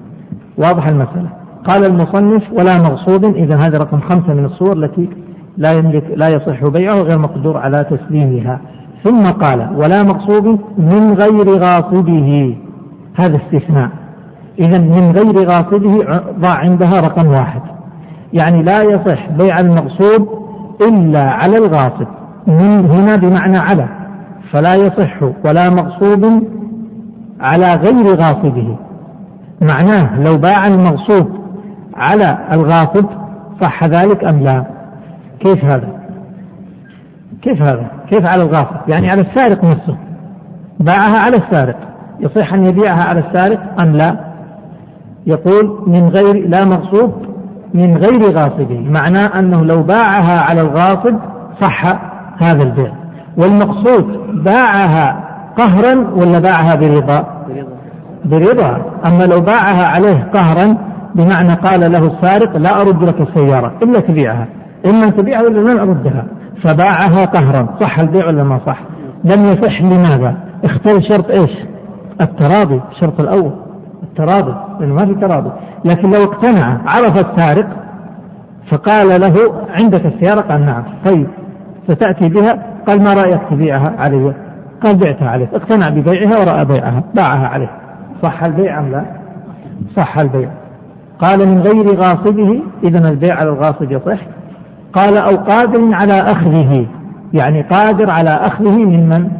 [0.57, 1.29] واضح المسألة؟
[1.65, 5.09] قال المصنف ولا مغصوب إذا هذا رقم خمسة من الصور التي
[5.57, 8.59] لا يملك لا يصح بيعه غير مقدور على تسليمها.
[9.03, 12.55] ثم قال ولا مغصوب من غير غاصبه.
[13.15, 13.89] هذا استثناء.
[14.59, 16.05] إذا من غير غاصبه
[16.39, 17.61] ضع عندها رقم واحد.
[18.33, 20.29] يعني لا يصح بيع المغصوب
[20.89, 22.07] إلا على الغاصب.
[22.47, 23.87] من هنا بمعنى على.
[24.51, 26.43] فلا يصح ولا مغصوب
[27.39, 28.77] على غير غاصبه.
[29.61, 31.37] معناه لو باع المغصوب
[31.95, 33.05] على الغاصب
[33.61, 34.65] صح ذلك أم لا؟
[35.39, 35.89] كيف هذا؟
[37.41, 39.97] كيف هذا؟ كيف على الغاصب؟ يعني على السارق نفسه.
[40.79, 41.77] باعها على السارق.
[42.19, 44.17] يصح أن يبيعها على السارق أم لا؟
[45.27, 47.13] يقول من غير لا مغصوب
[47.73, 48.79] من غير غاصبه.
[48.79, 51.15] معناه أنه لو باعها على الغاصب
[51.61, 51.83] صح
[52.41, 52.91] هذا البيع.
[53.37, 55.26] والمقصود باعها
[55.57, 57.25] قهرا ولا باعها برضا؟
[58.25, 58.81] برضا.
[59.05, 60.77] أما لو باعها عليه قهرا
[61.15, 64.47] بمعنى قال له السارق لا أرد لك السيارة إلا تبيعها.
[64.89, 66.25] إما تبيعها ولا لن أردها.
[66.63, 68.79] فباعها قهرا صح البيع ولا ما صح؟
[69.23, 71.51] لم يصح لماذا؟ اختل شرط إيش؟
[72.21, 73.51] التراضي الشرط الأول.
[74.03, 75.51] التراضي لأنه ما في تراضي.
[75.85, 77.67] لكن لو اقتنع عرف السارق
[78.71, 80.83] فقال له عندك السيارة؟ قال نعم.
[81.05, 81.27] طيب
[81.87, 84.33] ستأتي بها؟ قال ما رأيك تبيعها علي
[84.83, 87.69] قال بعتها عليك اقتنع ببيعها ورأى بيعها باعها عليه.
[88.23, 89.05] صح البيع أم لا؟
[89.97, 90.49] صح البيع.
[91.19, 94.19] قال من غير غاصبه إذا البيع على الغاصب يصح.
[94.93, 96.85] قال أو قادر على أخذه
[97.33, 99.31] يعني قادر على أخذه من من؟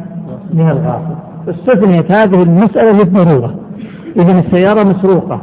[0.54, 1.16] من الغاصب.
[1.48, 3.54] استثنيت هذه المسألة للضرورة
[4.16, 5.40] إذا السيارة مسروقة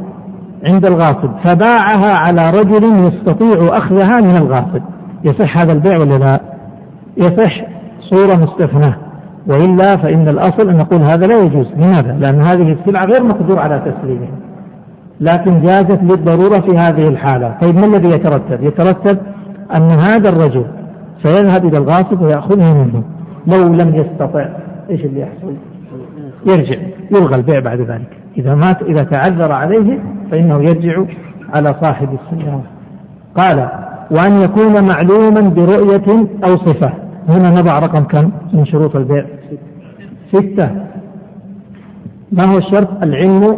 [0.70, 4.82] عند الغاصب فباعها على رجل يستطيع أخذها من الغاصب.
[5.24, 6.40] يصح هذا البيع ولا لا؟
[7.16, 7.64] يصح
[8.00, 9.05] صورة مستثناة.
[9.48, 11.66] وإلا فإن الأصل أن نقول هذا لا يجوز.
[11.76, 14.28] لماذا؟ لأن هذه السلعة غير مقدور على تسليمها.
[15.20, 17.54] لكن جازت للضرورة في هذه الحالة.
[17.62, 19.18] طيب ما الذي يترتب؟ يترتب
[19.76, 20.64] أن هذا الرجل
[21.22, 23.02] سيذهب إلى الغاصب ويأخذها منه.
[23.46, 24.46] لو لم يستطع
[24.90, 25.54] إيش اللي يحصل؟
[26.46, 26.76] يرجع
[27.10, 28.16] يلغى البيع بعد ذلك.
[28.38, 29.98] إذا مات إذا تعذر عليه
[30.30, 31.02] فإنه يرجع
[31.54, 32.62] على صاحب السيارة.
[33.36, 33.68] قال
[34.10, 37.05] وأن يكون معلوما برؤية أو صفة.
[37.28, 39.24] هنا نضع رقم كم من شروط البيع؟
[40.32, 40.70] ستة.
[42.32, 43.56] ما هو الشرط؟ العلم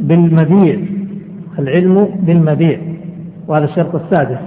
[0.00, 0.80] بالمبيع.
[1.58, 2.78] العلم بالمبيع.
[3.48, 4.38] وهذا الشرط السادس.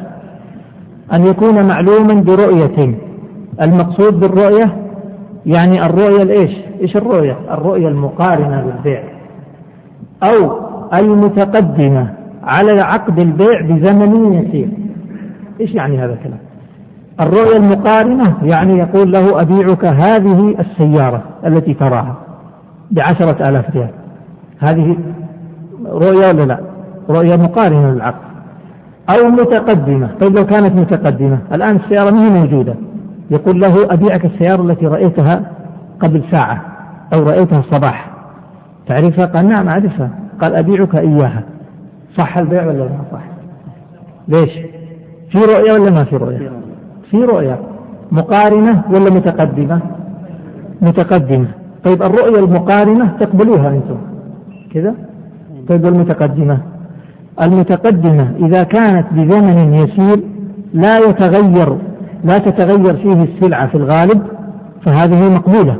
[1.13, 2.95] أن يكون معلوما برؤية.
[3.61, 4.77] المقصود بالرؤية
[5.45, 6.51] يعني الرؤية الإيش؟
[6.81, 9.03] إيش الرؤية؟ الرؤية المقارنة بالبيع.
[10.23, 14.69] أو المتقدمة على عقد البيع بزمن يسير
[15.61, 16.46] إيش يعني هذا الكلام؟
[17.19, 22.15] الرؤية المقارنة يعني يقول له أبيعك هذه السيارة التي تراها
[22.91, 23.89] بعشرة آلاف ريال.
[24.59, 24.97] هذه
[25.85, 26.59] رؤية ولا لا؟
[27.09, 28.27] رؤية مقارنة للعقد
[29.09, 30.09] أو متقدمة.
[30.21, 32.75] طيب لو كانت متقدمة الآن السيارة ما هي موجودة؟
[33.31, 35.51] يقول له أبيعك السيارة التي رأيتها
[35.99, 36.61] قبل ساعة
[37.13, 38.09] أو رأيتها الصباح.
[38.87, 40.09] تعرفها؟ قال نعم أعرفها.
[40.41, 41.43] قال أبيعك إياها.
[42.17, 43.23] صح البيع ولا ما صح؟
[44.27, 44.51] ليش؟
[45.31, 46.66] في رؤية ولا ما في رؤية
[47.11, 47.59] في رؤية
[48.11, 49.79] مقارنة ولا متقدمة؟
[50.81, 51.47] متقدمة.
[51.83, 53.97] طيب الرؤية المقارنة تقبلوها أنتم.
[54.73, 54.95] كذا؟
[55.69, 56.57] طيب المتقدمة
[57.41, 60.19] المتقدمة إذا كانت بزمن يسير
[60.73, 61.77] لا يتغير
[62.23, 64.21] لا تتغير فيه السلعة في الغالب
[64.85, 65.77] فهذه مقبولة.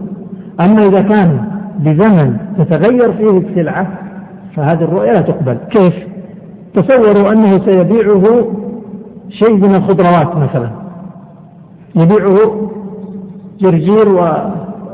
[0.61, 1.39] أما إذا كان
[1.79, 3.87] بزمن تتغير فيه السلعة
[4.55, 5.57] فهذه الرؤية لا تقبل.
[5.69, 5.93] كيف؟
[6.73, 8.23] تصوروا أنه سيبيعه
[9.29, 10.86] شيء من الخضروات مثلا.
[11.95, 12.69] يبيعه
[13.59, 14.21] جرجير و,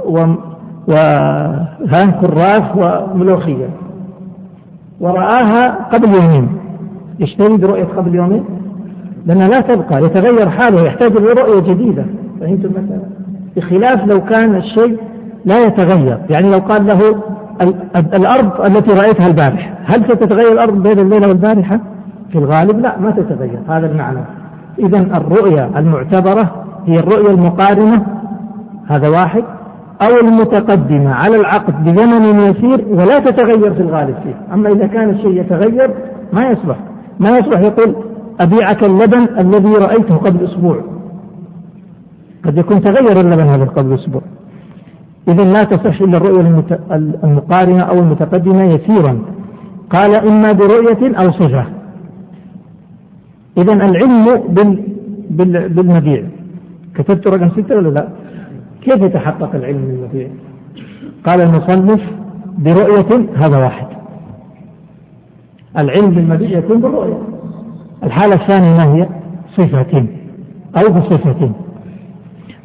[0.05, 0.25] و...
[0.87, 0.93] و...
[1.93, 3.69] ها كراث وملوخية.
[5.01, 6.47] ورآها قبل يومين.
[7.19, 8.43] يشتري برؤية قبل يومين؟
[9.25, 12.05] لأنها لا تبقى يتغير حاله يحتاج إلى رؤية جديدة.
[12.39, 13.03] فهمتم المسألة
[13.55, 14.97] بخلاف لو كان الشيء
[15.45, 16.17] لا يتغير.
[16.29, 17.15] يعني لو قال له
[18.13, 19.73] الأرض التي رأيتها البارحة.
[19.85, 21.79] هل ستتغير الأرض بين الليلة والبارحة؟
[22.31, 23.59] في الغالب لا ما تتغير.
[23.67, 24.19] هذا المعنى.
[24.79, 28.05] إذا الرؤية المعتبرة هي الرؤية المقارنة
[28.87, 29.43] هذا واحد.
[30.01, 34.53] أو المتقدمة على العقد بزمن يسير ولا تتغير في الغالب فيه.
[34.53, 35.93] أما إذا كان الشيء يتغير
[36.33, 36.77] ما يصلح.
[37.19, 37.95] ما يصلح يقول
[38.41, 40.77] أبيعك اللبن الذي رأيته قبل أسبوع.
[42.45, 44.21] قد يكون تغير اللبن هذا قبل أسبوع.
[45.27, 46.65] إذا لا تصح إلا الرؤية
[47.23, 49.19] المقارنة أو المتقدمة يسيرا.
[49.89, 51.65] قال إما برؤية أو صفة.
[53.57, 54.83] إذا العلم بال
[55.29, 56.23] بال بالمبيع.
[56.95, 58.07] كتبت رقم ستة ولا لا؟
[58.81, 60.27] كيف يتحقق العلم بالمبيع؟
[61.27, 62.01] قال المصنف
[62.57, 63.87] برؤية هذا واحد
[65.77, 67.17] العلم بالمبيع يكون بالرؤية
[68.03, 69.09] الحالة الثانية ما هي؟
[69.57, 70.05] صفة
[70.77, 71.51] أو بصفة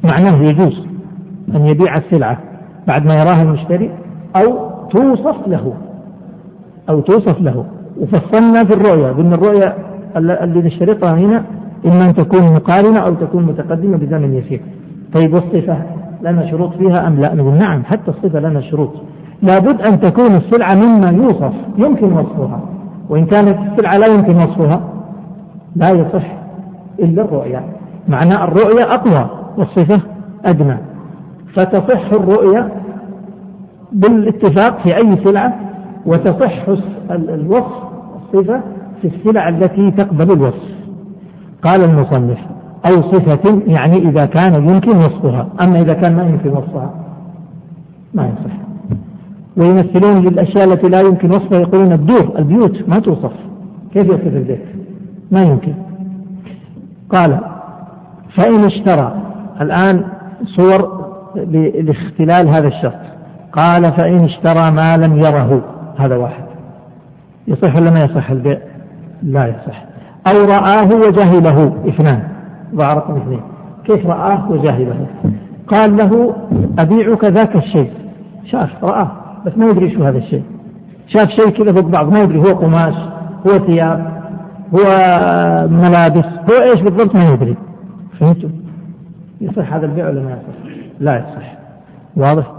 [0.05, 0.87] معناه يجوز
[1.55, 2.39] أن يبيع السلعة
[2.87, 3.91] بعد ما يراها المشتري
[4.37, 5.75] أو توصف له
[6.89, 7.65] أو توصف له
[8.01, 9.77] وفصلنا في الرؤية قلنا الرؤية
[10.17, 11.45] اللي نشترطها هنا
[11.87, 14.61] إما أن تكون مقارنة أو تكون متقدمة بزمن يسير.
[15.15, 15.77] طيب والصفة
[16.23, 18.91] لنا شروط فيها أم لا؟ نقول نعم حتى الصفة لنا شروط.
[19.43, 22.61] لابد أن تكون السلعة مما يوصف يمكن وصفها.
[23.09, 24.81] وإن كانت السلعة لا يمكن وصفها
[25.77, 26.25] لا يصح
[26.99, 27.65] إلا الرؤية.
[28.09, 30.01] معنى الرؤية أقوى والصفة
[30.45, 30.77] أدنى.
[31.55, 32.73] فتصح الرؤية
[33.93, 35.55] بالاتفاق في أي سلعة
[36.07, 36.69] وتصح
[37.11, 37.83] الوصف
[38.17, 38.61] الصفة
[39.03, 40.78] في السلع التي تقبل الوصف.
[41.63, 42.39] قال المصنف
[42.87, 46.91] أو صفة يعني إذا كان يمكن وصفها أما إذا كان ما يمكن وصفها
[48.15, 48.55] ما يصح.
[49.57, 53.33] ويمثلون للأشياء التي لا يمكن وصفها يقولون الدور البيوت ما توصف.
[53.95, 54.65] كيف يصف البيت؟
[55.31, 55.75] ما يمكن.
[57.11, 57.41] قال
[58.37, 59.23] فإن اشترى.
[59.61, 60.05] الآن
[60.45, 61.09] صور
[61.81, 63.01] لاختلال هذا الشرط.
[63.53, 65.65] قال فإن اشترى ما لم يره.
[65.99, 66.45] هذا واحد.
[67.49, 68.59] يصح ولا ما يصح البيع؟
[69.23, 69.88] لا يصح.
[70.31, 71.73] أو رآه وجهله.
[71.89, 72.23] اثنان.
[72.75, 73.41] ضع رقم اثنين
[73.85, 75.07] كيف رآه وجهله؟
[75.69, 76.35] قال له
[76.79, 77.91] أبيعك ذاك الشيء.
[78.45, 79.11] شاف رآه
[79.47, 80.43] بس ما يدري شو هذا الشيء.
[81.07, 82.95] شاف شيء كذا فوق بعض ما يدري هو قماش
[83.47, 84.19] هو ثياب
[84.75, 84.81] هو
[85.71, 87.57] ملابس هو إيش بالضبط ما يدري.
[88.21, 88.49] فهمتوا؟
[89.41, 91.53] يصح هذا البيع ولا ما يصح؟ لا يصح.
[92.17, 92.53] واضح؟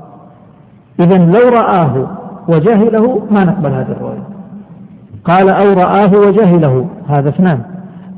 [0.99, 2.07] إذا لو رآه
[2.47, 4.38] وجهله ما نقبل هذه الرؤية.
[5.29, 6.89] قال أو رآه وجهله.
[7.07, 7.59] هذا اثنان.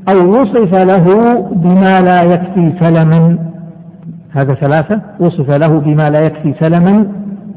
[0.08, 3.38] أو وصف له بما لا يكفي سلما.
[4.32, 5.00] هذا ثلاثة.
[5.20, 7.06] وصف له بما لا يكفي سلما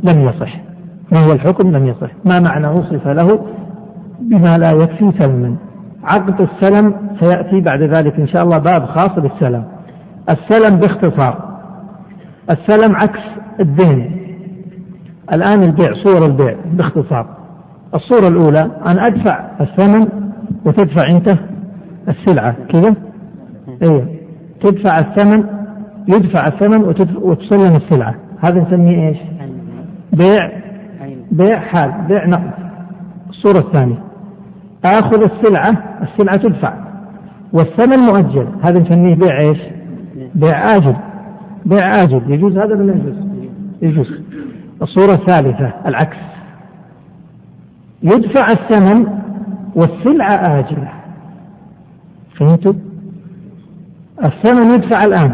[0.03, 0.55] لم يصح.
[1.11, 2.09] ما هو الحكم؟ لم يصح.
[2.25, 3.45] ما معنى وصف له
[4.19, 5.55] بما لا يكفي سلما؟
[6.03, 9.63] عقد السلم سيأتي بعد ذلك إن شاء الله باب خاص بالسلم.
[10.29, 11.55] السلم باختصار.
[12.49, 13.19] السلم عكس
[13.59, 14.17] الدين
[15.33, 17.34] الآن البيع صور البيع باختصار.
[17.95, 20.07] الصورة الأولى أن أدفع الثمن
[20.65, 21.37] وتدفع أنت
[22.07, 22.95] السلعة كذا؟
[23.81, 24.07] أيوه
[24.61, 25.43] تدفع الثمن
[26.07, 26.83] يدفع الثمن
[27.21, 28.15] وتسلم السلعة.
[28.39, 29.17] هذا نسميه إيش؟
[30.13, 30.51] بيع.
[31.31, 32.51] بيع حال بيع نقد.
[33.29, 33.97] الصورة الثانية
[34.85, 36.73] آخذ السلعة السلعة تدفع.
[37.53, 38.47] والثمن مؤجل.
[38.63, 39.59] هذا نسميه بيع إيش؟
[40.35, 40.95] بيع آجل.
[41.65, 42.21] بيع آجل.
[42.27, 43.15] يجوز هذا ولا يجوز؟
[43.81, 44.21] يجوز.
[44.81, 46.17] الصورة الثالثة العكس.
[48.03, 49.07] يدفع الثمن
[49.75, 50.89] والسلعة آجلة.
[52.39, 52.73] فهمتوا؟
[54.23, 55.33] الثمن يدفع الآن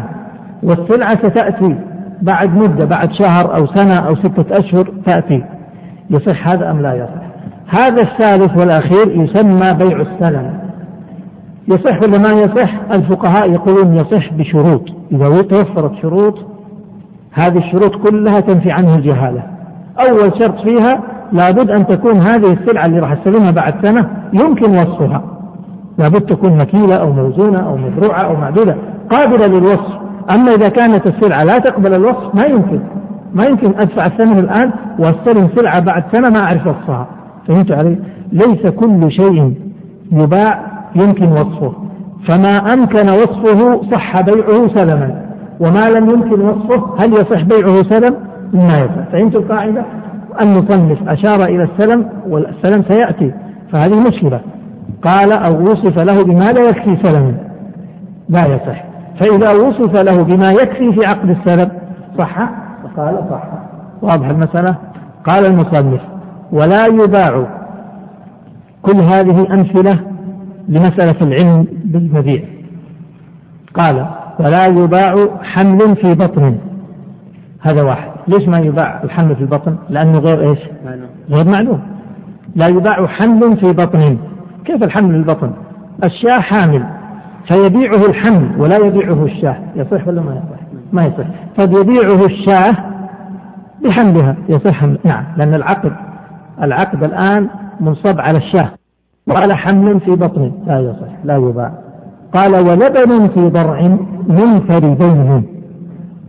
[0.62, 1.76] والسلعة ستأتي
[2.22, 5.44] بعد مدة بعد شهر أو سنة أو ستة أشهر تأتي.
[6.10, 7.22] يصح هذا أم لا يصح؟
[7.66, 10.58] هذا الثالث والأخير يسمى بيع السلم.
[11.68, 14.84] يصح ولا ما يصح؟ الفقهاء يقولون يصح بشروط.
[15.12, 16.38] إذا توفرت شروط
[17.32, 19.42] هذه الشروط كلها تنفي عنه الجهالة.
[19.98, 21.02] أول شرط فيها
[21.32, 25.22] لابد أن تكون هذه السلعة اللي راح أستلمها بعد سنة يمكن وصفها.
[25.98, 28.76] لابد تكون مكيلة أو موزونة أو مزروعة أو معدودة
[29.10, 30.02] قابلة للوصف.
[30.34, 32.80] أما إذا كانت السلعة لا تقبل الوصف ما يمكن.
[33.34, 37.06] ما يمكن أدفع الثمن الآن وأستلم سلعة بعد سنة ما أعرف وصفها.
[37.48, 37.98] فهمت علي؟
[38.32, 39.54] ليس كل شيء
[40.12, 41.72] يباع يمكن وصفه.
[42.28, 45.22] فما أمكن وصفه صح بيعه سلما.
[45.60, 49.84] وما لم يمكن وصفه هل يصح بيعه سلم؟ ما يصح فهمت القاعدة؟
[50.40, 53.32] المصنف أشار إلى السلم والسلم سيأتي
[53.72, 54.40] فهذه مشكلة.
[55.02, 57.34] قال أو وصف له بما لا يكفي سلما
[58.28, 58.84] لا يصح.
[59.20, 61.70] فإذا وصف له بما يكفي في عقد السلم
[62.18, 62.38] صح؟
[62.96, 63.42] قال صح.
[64.02, 64.76] واضح المسألة؟
[65.24, 66.00] قال المصنف
[66.52, 67.46] ولا يباع
[68.82, 69.98] كل هذه أمثلة
[70.68, 72.42] لمسألة العلم بالمبيع.
[73.74, 74.06] قال
[74.40, 76.58] ولا يباع حمل في بطن.
[77.60, 78.11] هذا واحد.
[78.28, 80.58] ليش ما يباع الحمل في البطن؟ لأنه غير إيش؟
[81.30, 81.80] غير معلوم.
[82.54, 84.18] لا يباع حمل في بطن
[84.64, 85.50] كيف الحمل في البطن
[86.04, 86.86] الشاة حامل
[87.52, 89.56] فيبيعه الحمل ولا يبيعه الشاة.
[89.76, 91.26] يصح ولا ما يصح؟ ما يصح.
[91.58, 92.76] قد يبيعه الشاة
[93.84, 94.36] بحملها.
[94.48, 95.24] يصح نعم.
[95.36, 95.92] لأن العقد
[96.62, 97.48] العقد الآن
[97.80, 98.68] منصب على الشاة.
[99.26, 100.52] وعلى حمل في بطنه.
[100.66, 101.12] لا يصح.
[101.24, 101.72] لا يباع
[102.34, 105.51] قال ولبن في ضرع منفردين.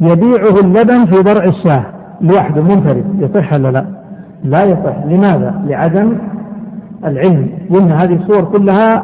[0.01, 1.86] يبيعه اللبن في ضرع الشاة
[2.21, 3.06] لوحده منفرد.
[3.19, 3.86] يصح ولا لا؟
[4.43, 5.06] لا يصح.
[5.06, 6.17] لماذا؟ لعدم
[7.06, 7.49] العلم.
[7.69, 9.03] قلنا هذه الصور كلها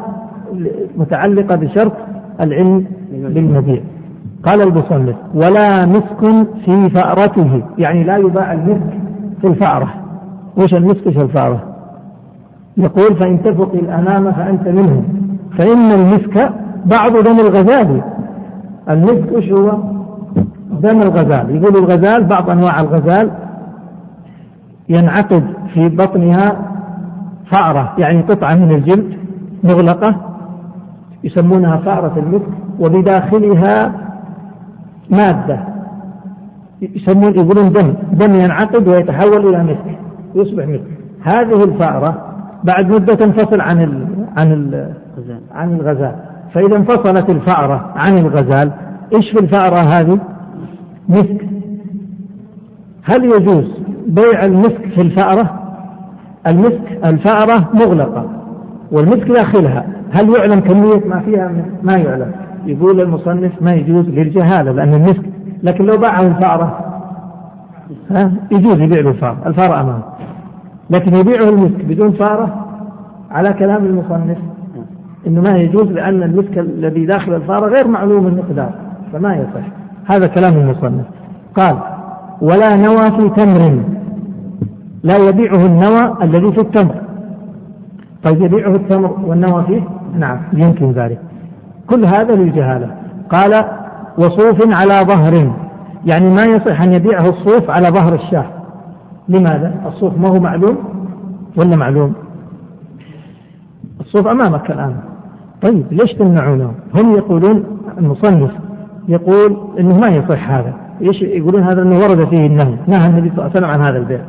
[0.96, 1.92] متعلقة بشرط
[2.40, 3.80] العلم بالمبيع.
[4.42, 7.62] قال المصنف ولا مسك في فأرته.
[7.78, 8.98] يعني لا يباع المسك
[9.40, 9.88] في الفأرة.
[10.56, 11.64] وش المسك في الفأرة؟
[12.76, 15.04] يقول فإن تفق الأمام فأنت منهم.
[15.58, 16.52] فإن المسك
[16.86, 18.00] بعض دم الغزال
[18.90, 19.99] المسك وش هو؟
[20.70, 21.56] دم الغزال.
[21.56, 23.30] يقول الغزال بعض أنواع الغزال
[24.88, 26.70] ينعقد في بطنها
[27.50, 29.18] فأرة يعني قطعة من الجلد
[29.64, 30.16] مغلقة
[31.24, 33.92] يسمونها فأرة المسك وبداخلها
[35.10, 35.60] مادة.
[36.82, 39.98] يسمون يقولون دم دم ينعقد ويتحول إلى مسك
[40.34, 42.26] ويصبح مسك هذه الفأرة
[42.64, 44.06] بعد مدة تنفصل عن ال
[44.40, 44.92] عن ال
[45.54, 46.14] عن الغزال.
[46.54, 48.70] فإذا انفصلت الفأرة عن الغزال
[49.14, 50.18] إيش في الفأرة هذه؟
[51.10, 51.46] مسك.
[53.02, 55.60] هل يجوز بيع المسك في الفأرة؟
[56.46, 58.24] المسك الفأرة مغلقة
[58.92, 62.32] والمسك داخلها هل يعلم كمية؟ ما فيها ما يعلم.
[62.66, 65.22] يقول المصنف ما يجوز للجهالة لأن المسك
[65.62, 66.78] لكن لو باعه الفأرة
[68.10, 69.36] ها يجوز يبيع له الفأرة.
[69.46, 70.02] الفأرة أمامه
[70.90, 72.66] لكن يبيعه المسك بدون فأرة
[73.30, 74.38] على كلام المصنف
[75.26, 78.72] إنه ما يجوز لأن المسك الذي داخل الفأرة غير معلوم المقدار
[79.12, 79.79] فما يصح.
[80.10, 81.04] هذا كلام المصنف.
[81.54, 81.78] قال
[82.40, 83.78] ولا نوى في تمر.
[85.02, 86.94] لا يبيعه النوى الذي في التمر.
[88.24, 89.82] طيب يبيعه التمر والنوى فيه؟
[90.18, 91.18] نعم يمكن ذلك.
[91.86, 92.94] كل هذا للجهالة.
[93.30, 93.64] قال
[94.18, 95.52] وصوف على ظهر.
[96.04, 98.46] يعني ما يصح أن يبيعه الصوف على ظهر الشاه.
[99.28, 100.76] لماذا؟ الصوف ما هو معلوم
[101.56, 102.12] ولا معلوم؟
[104.00, 104.96] الصوف أمامك الآن.
[105.62, 107.64] طيب ليش تمنعونه؟ هم يقولون
[107.98, 108.50] المصنف
[109.10, 113.38] يقول إنه ما يصح هذا، إيش يقولون هذا إنه ورد فيه النهي، نهى النبي صلى
[113.38, 114.20] الله عليه وسلم عن هذا البيع.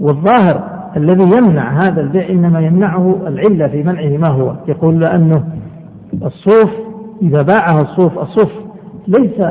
[0.00, 0.62] والظاهر
[0.96, 5.44] الذي يمنع هذا البيع إنما يمنعه العلة في منعه ما هو؟ يقول لأنه
[6.22, 6.70] الصوف
[7.22, 8.52] إذا باعه الصوف، الصوف
[9.08, 9.46] ليس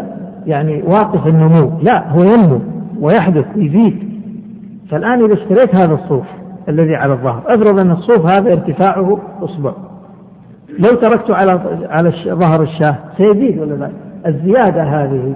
[0.46, 2.60] يعني واقف النمو، لا هو ينمو
[3.00, 4.14] ويحدث يزيد
[4.90, 6.26] فالآن إذا اشتريت هذا الصوف
[6.70, 9.72] الذي على الظهر أفرض أن الصوف هذا ارتفاعه أصبع
[10.80, 13.90] لو تركته على على ظهر الشاة سيزيد ولا لا؟
[14.28, 15.36] الزيادة هذه.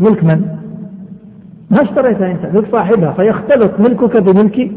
[0.00, 0.46] ملك من؟
[1.70, 4.70] ما اشتريتها أنت؟ ملك صاحبها فيختلط ملكك بملك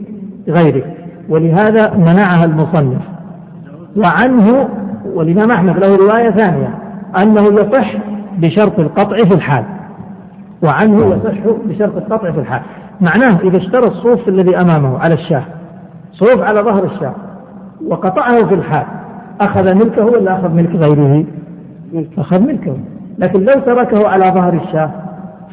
[0.47, 0.97] غيرك.
[1.29, 3.01] ولهذا منعها المصنف.
[3.97, 4.69] وعنه
[5.05, 6.75] والإمام أحمد له رواية ثانية
[7.21, 7.93] أنه يصح
[8.37, 9.65] بشرط القطع في الحال.
[10.63, 12.61] وعنه يصح بشرط القطع في الحال.
[13.01, 15.43] معناه إذا اشترى الصوف الذي أمامه على الشاة
[16.11, 17.15] صوف على ظهر الشاة
[17.87, 18.85] وقطعه في الحال
[19.41, 21.25] أخذ ملكه ولا أخذ ملك غيره؟
[22.17, 22.77] أخذ ملكه.
[23.19, 24.91] لكن لو تركه على ظهر الشاة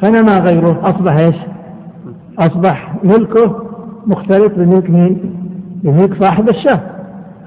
[0.01, 1.35] فنما غيره؟ أصبح إيش؟
[2.39, 3.63] أصبح ملكه
[4.05, 5.35] مختلط بملك مين؟
[5.83, 6.79] بملك صاحب الشاة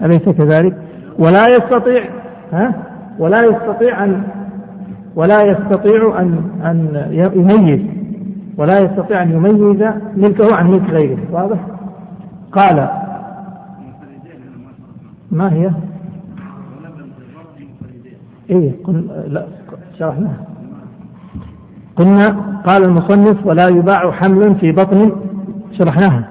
[0.02, 0.76] أليس كذلك؟
[1.18, 2.04] ولا يستطيع
[2.52, 2.74] ها؟
[3.18, 4.22] ولا يستطيع أن
[5.14, 7.80] ولا يستطيع أن أن يميز
[8.56, 9.84] ولا يستطيع أن يميز
[10.16, 11.18] ملكه عن ملك غيره.
[11.32, 11.58] واضح؟
[12.52, 12.88] قال
[15.30, 15.70] ما هي؟
[18.50, 19.59] إيه قل لا.
[20.00, 20.36] شرحناها
[21.96, 22.36] قلنا
[22.66, 25.12] قال المصنف ولا يباع حمل في بطن
[25.78, 26.24] شرحناها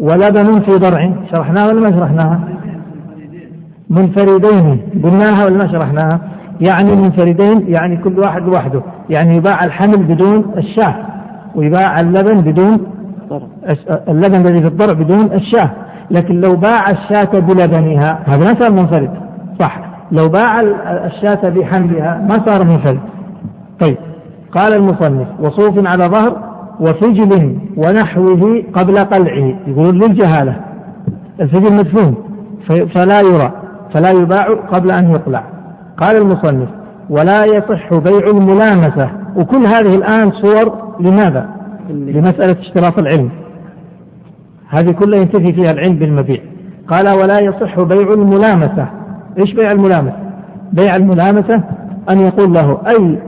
[0.00, 2.40] ولبن في ضرع شرحناها ولا ما شرحناها؟
[3.90, 6.20] منفردين قلناها ولا ما شرحناها؟
[6.60, 10.94] يعني منفردين يعني كل واحد لوحده يعني يباع الحمل بدون الشاة
[11.54, 12.86] ويباع اللبن بدون
[14.08, 15.70] اللبن الذي في الضرع بدون الشاة
[16.10, 19.10] لكن لو باع الشاة بلبنها هذا صار منفرد
[19.60, 20.60] صح لو باع
[21.06, 23.00] الشاة بحملها ما صار منفرد
[23.80, 23.96] طيب.
[24.52, 26.36] قال المصنف وصوف على ظهر
[26.80, 29.54] وفجل ونحوه قبل قلعه.
[29.66, 30.56] يقولون للجهالة.
[31.40, 32.14] الفجل مدفون.
[32.68, 33.52] فلا يرى.
[33.94, 35.44] فلا يباع قبل أن يقلع.
[35.96, 36.68] قال المصنف
[37.10, 39.10] ولا يصح بيع الملامسة.
[39.36, 41.48] وكل هذه الآن صور لماذا؟
[41.90, 43.30] لمسألة اشتراط العلم.
[44.68, 46.40] هذه كلها ينتفي فيها العلم بالمبيع.
[46.88, 48.99] قال ولا يصح بيع الملامسة.
[49.38, 50.16] إيش بيع الملامسة؟
[50.72, 51.62] بيع الملامسة
[52.10, 53.18] أن يقول له أي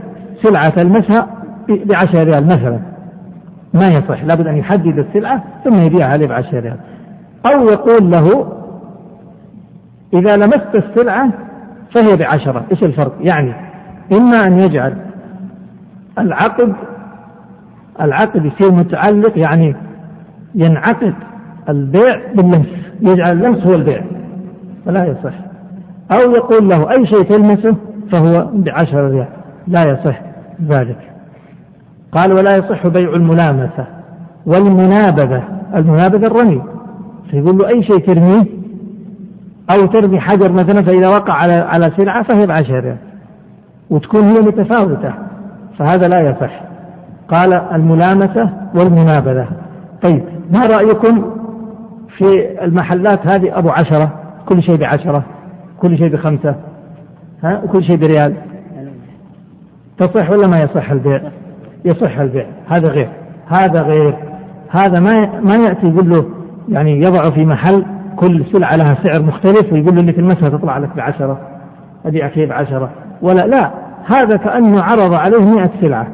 [0.43, 1.27] سلعة تلمسها
[1.69, 2.79] بعشر ريال مثلا.
[3.73, 6.77] ما يصح لابد أن يحدد السلعة ثم يبيعها عليه بعشر ريال.
[7.45, 8.53] أو يقول له
[10.13, 11.29] إذا لمست السلعة
[11.95, 12.63] فهي بعشرة.
[12.71, 13.53] إيش الفرق؟ يعني
[14.11, 14.97] إما أن يجعل
[16.19, 16.73] العقد
[18.01, 19.75] العقد يصير متعلق يعني
[20.55, 21.13] ينعقد
[21.69, 22.67] البيع باللمس.
[23.01, 24.03] يجعل اللمس هو البيع.
[24.85, 25.42] فلا يصح.
[26.11, 27.75] أو يقول له أي شيء تلمسه
[28.11, 29.27] فهو بعشرة ريال.
[29.67, 30.21] لا يصح
[30.69, 30.97] ذلك.
[32.11, 33.85] قال ولا يصح بيع الملامسة
[34.45, 35.43] والمنابذة.
[35.75, 36.61] المنابذة الرمي.
[37.31, 38.45] فيقول له أي شيء ترميه
[39.77, 42.97] أو ترمي حجر مثلا فإذا وقع على على سلعة فهي بعشرة ريال.
[43.89, 45.13] وتكون هي متفاوتة.
[45.79, 46.61] فهذا لا يصح.
[47.27, 49.47] قال الملامسة والمنابذة.
[50.03, 51.23] طيب ما رأيكم
[52.17, 54.11] في المحلات هذه أبو عشرة؟
[54.45, 55.23] كل شيء بعشرة.
[55.83, 56.55] كل شيء بخمسة.
[57.43, 58.35] ها؟ وكل شيء بريال.
[59.97, 61.21] تصح ولا ما يصح البيع؟
[61.85, 62.45] يصح البيع.
[62.67, 63.09] هذا غير.
[63.47, 64.15] هذا غير.
[64.69, 66.25] هذا ما ما يأتي يقول له
[66.69, 70.89] يعني يضع في محل كل سلعة لها سعر مختلف ويقول له اللي تلمسها تطلع لك
[70.95, 71.39] بعشرة.
[72.05, 72.89] أبيعك هي بعشرة.
[73.21, 73.71] ولا لا.
[74.15, 76.07] هذا كأنه عرض عليه مئة سلعة.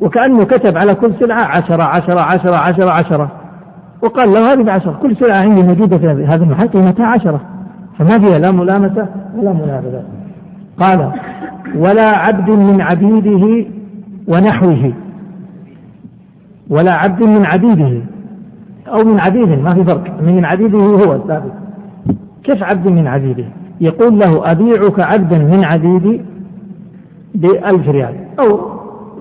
[0.00, 3.30] وكأنه كتب على كل سلعة عشرة عشرة عشرة عشرة عشرة.
[4.02, 4.98] وقال له هذه بعشرة.
[5.02, 7.40] كل سلعة عندي موجودة في هذا المحل قيمتها عشرة.
[8.00, 10.02] فما فيها لا ملامسة ولا منابذة.
[10.78, 11.12] قال
[11.76, 13.66] ولا عبد من عبيده
[14.28, 14.92] ونحوه.
[16.70, 18.02] ولا عبد من عبيده
[18.88, 20.22] أو من عبيد ما في فرق.
[20.22, 21.52] من عبيده هو الثابت.
[22.44, 23.44] كيف عبد من عبيده؟
[23.80, 26.20] يقول له أبيعك عبدا من عبيدي
[27.34, 28.14] بألف ريال.
[28.40, 28.60] أو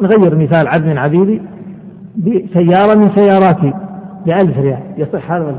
[0.02, 1.42] نغير مثال عبد من عبيدي
[2.18, 3.74] بسيارة من سياراتي
[4.26, 4.80] بألف ريال.
[4.98, 5.56] يصح هذا ولا؟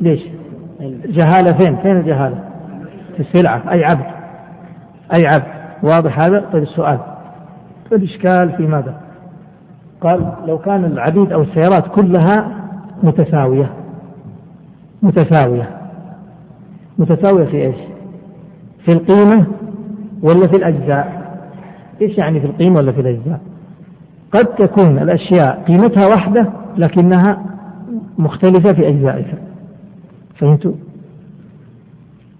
[0.00, 0.20] ليش؟
[1.06, 2.38] جهالة فين؟ فين الجهالة؟
[3.16, 4.06] في السلعة أي عبد
[5.12, 5.44] أي عبد
[5.82, 6.98] واضح هذا؟ طيب السؤال
[7.92, 8.94] الإشكال في ماذا؟
[10.00, 12.50] قال لو كان العبيد أو السيارات كلها
[13.02, 13.70] متساوية
[15.02, 15.68] متساوية
[16.98, 17.76] متساوية في إيش؟
[18.84, 19.46] في القيمة
[20.22, 21.28] ولا في الأجزاء؟
[22.02, 23.40] إيش يعني في القيمة ولا في الأجزاء؟
[24.32, 27.42] قد تكون الأشياء قيمتها واحدة لكنها
[28.18, 29.47] مختلفة في أجزائها
[30.38, 30.72] فهمتوا؟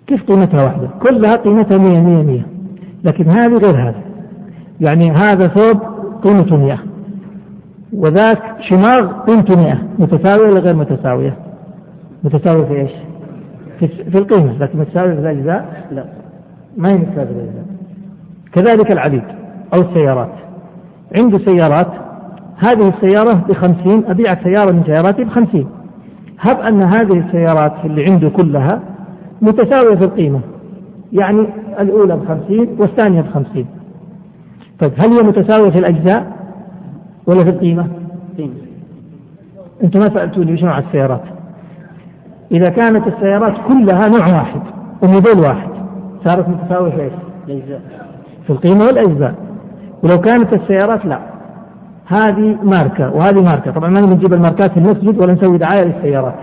[0.07, 2.47] كيف قيمتها واحدة؟ كلها قيمتها مية مية مية
[3.05, 4.03] لكن هذه غير هذا
[4.81, 5.83] يعني هذا ثوب
[6.23, 6.79] قيمته مية
[7.93, 11.37] وذاك شماغ قيمته مئة متساوية ولا غير متساوية؟
[12.25, 12.91] متساوية في إيش؟
[13.81, 16.05] في القيمة لكن متساوية في الأجزاء؟ لا
[16.77, 17.65] ما هي متساوية في الأجزاء
[18.53, 19.23] كذلك العبيد
[19.75, 20.33] أو السيارات
[21.15, 22.09] عنده سيارات
[22.57, 25.67] هذه السيارة بخمسين أبيعك سيارة من سياراتي بخمسين
[26.41, 28.81] هب أن هذه السيارات اللي عنده كلها
[29.43, 30.41] متساوية في القيمة
[31.13, 31.47] يعني
[31.81, 33.67] الأولى بخمسين والثانية بخمسين
[34.81, 36.33] طيب هل هي متساوية في الأجزاء
[37.27, 37.87] ولا في القيمة؟
[38.39, 38.55] قيمة
[39.83, 41.23] أنتم ما سألتوني وش نوع السيارات؟
[42.53, 44.61] إذا كانت السيارات كلها نوع واحد
[45.03, 45.69] وموديل واحد
[46.25, 47.11] صارت متساوية في؟
[47.49, 47.81] الأجزاء
[48.47, 49.35] في القيمة والأجزاء
[50.03, 51.38] ولو كانت السيارات لا
[52.09, 53.71] هذه ماركة وهذه ماركة.
[53.71, 56.35] طبعا ما نجيب الماركات في المسجد ولا نسوي دعاية للسيارات.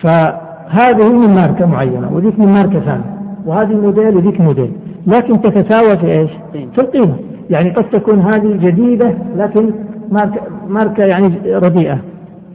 [0.00, 3.18] فهذه من ماركة معينة وذيك من ماركة ثانية.
[3.46, 4.72] وهذه موديل وذيك موديل.
[5.06, 7.14] لكن تتساوى في إيش؟ في القيمة.
[7.50, 9.70] يعني قد تكون هذه جديدة لكن
[10.12, 11.98] ماركة, ماركة يعني رديئة.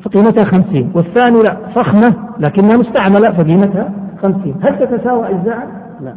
[0.04, 0.92] فقيمتها خمسين.
[0.94, 3.90] والثاني لا فخمة لكنها مستعملة فقيمتها
[4.22, 4.56] خمسين.
[4.62, 5.68] هل تتساوى أجزاء؟
[6.02, 6.14] لا.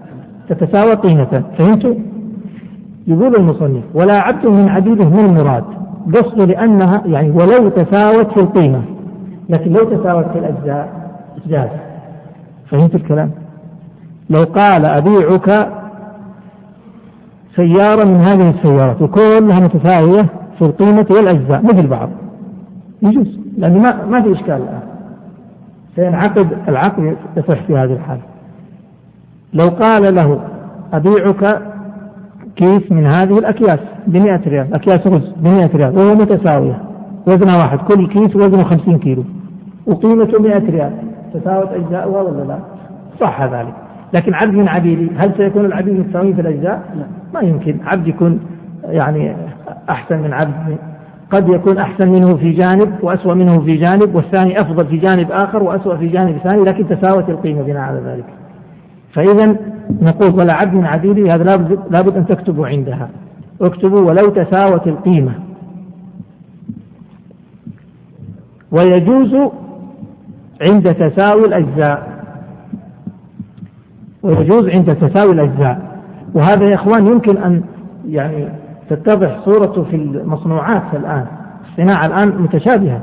[0.48, 1.94] تتساوى قيمة فهمتوا؟
[3.06, 5.64] يقول المصنف ولا عبد من عبيده من المراد.
[6.14, 8.82] قصده لأنها يعني ولو تساوت في القيمة
[9.48, 11.10] لكن لو تساوت في الأجزاء
[11.46, 11.68] جاز
[12.70, 13.30] فهمت الكلام؟
[14.30, 15.72] لو قال أبيعك
[17.56, 20.26] سيارة من هذه السيارات وكلها متساوية
[20.58, 22.08] في القيمة والأجزاء مثل بعض.
[23.02, 24.82] يجوز لأن ما ما في إشكال الآن.
[25.96, 28.22] سينعقد العقد يصح في هذه الحالة.
[29.54, 30.40] لو قال له
[30.92, 31.62] أبيعك
[32.56, 36.82] كيس من هذه الأكياس بمئة ريال أكياس رز بمئة ريال وهي متساوية
[37.26, 39.24] وزنها واحد كل كيس وزنه خمسين كيلو
[39.86, 40.92] وقيمته مئة ريال
[41.34, 42.58] تساوت أجزاؤها ولا لا.
[43.20, 43.74] صح ذلك.
[44.12, 47.06] لكن عبد من عبيدي هل سيكون العبيد متساويين في الأجزاء؟ لا.
[47.34, 47.78] ما يمكن.
[47.84, 48.40] عبد يكون
[48.84, 49.36] يعني
[49.90, 50.76] أحسن من عبد
[51.30, 55.62] قد يكون أحسن منه في جانب وأسوأ منه في جانب والثاني أفضل في جانب آخر
[55.62, 58.24] وأسوأ في جانب ثاني لكن تساوت القيمة بناء على ذلك.
[59.12, 59.56] فإذا
[59.90, 63.08] نقول ولا عبد من عبيدي هذا لابد, لابد أن تكتبوا عندها.
[63.60, 65.32] اكتبوا ولو تساوت القيمة.
[68.70, 69.34] ويجوز
[70.70, 72.24] عند تساوي الأجزاء.
[74.22, 76.00] ويجوز عند تساوي الأجزاء.
[76.34, 77.62] وهذا يا إخوان يمكن أن
[78.08, 78.48] يعني
[78.90, 81.26] تتضح صورته في المصنوعات الآن.
[81.68, 83.02] الصناعة الآن متشابهة.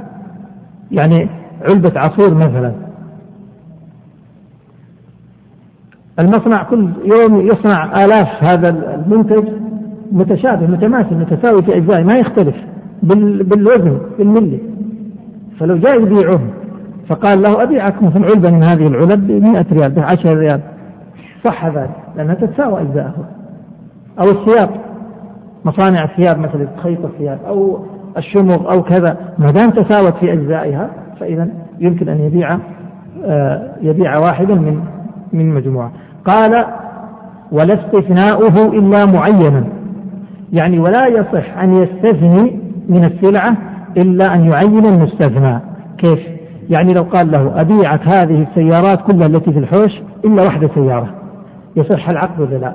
[0.92, 1.30] يعني
[1.62, 2.74] علبة عصير مثلا.
[6.20, 9.44] المصنع كل يوم يصنع آلاف هذا المنتج
[10.12, 12.56] متشابه متماثل متساوي في أجزاء ما يختلف.
[13.04, 14.60] بالوزن بالملي.
[15.60, 16.40] فلو جاء يبيعه
[17.08, 20.60] فقال له أبيعك مثلا علبة من هذه العلب ب 100 ريال ب 10 ريال.
[21.44, 23.30] صح ذلك لأنها تتساوى أجزاءه.
[24.20, 24.70] أو الثياب
[25.66, 27.80] مصانع الثياب مثلا تخيط الثياب أو
[28.18, 29.18] الشمر أو كذا.
[29.38, 30.90] ما دام تساوت في أجزائها
[31.20, 31.48] فإذا
[31.80, 32.58] يمكن أن يبيع
[33.26, 34.84] آه، يبيع واحدا من
[35.34, 35.92] من مجموعة.
[36.26, 36.66] قال
[37.52, 39.64] ولا استثناؤه إلا معينا.
[40.54, 42.60] يعني ولا يصح أن يستثني
[42.90, 43.56] من السلعة
[43.98, 45.60] إلا أن يعين المستثنى.
[45.98, 46.20] كيف؟
[46.70, 49.92] يعني لو قال له أبيعك هذه السيارات كلها التي في الحوش
[50.26, 51.08] إلا واحدة سيارة.
[51.76, 52.74] يصح العقد ولا لا.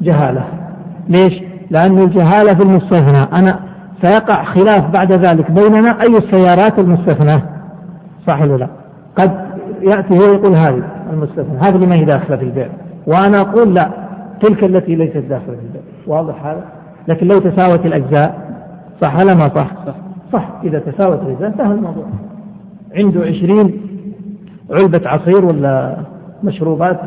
[0.00, 0.44] جهالة.
[1.08, 3.38] ليش؟ لأن الجهالة في المستثنى.
[3.40, 3.60] أنا
[4.02, 7.42] سيقع خلاف بعد ذلك بيننا أي السيارات المستثنى.
[8.26, 8.68] صح ولا لا؟
[9.16, 9.30] قد
[9.82, 10.82] يأتي هو يقول هذه.
[11.12, 11.58] المستثنى.
[11.58, 12.68] هذه اللي ما هي داخلة في البيع
[13.06, 13.90] وأنا أقول لا
[14.40, 16.64] تلك التي ليست داخلة في البيع واضح هذا؟
[17.08, 18.52] لكن لو تساوت الأجزاء
[19.00, 19.94] صح ولا ما صح؟ صح,
[20.32, 20.48] صح.
[20.64, 22.04] إذا تساوت الأجزاء انتهى الموضوع.
[22.94, 23.80] عنده عشرين
[24.70, 25.96] علبة عصير ولا
[26.44, 27.00] مشروبات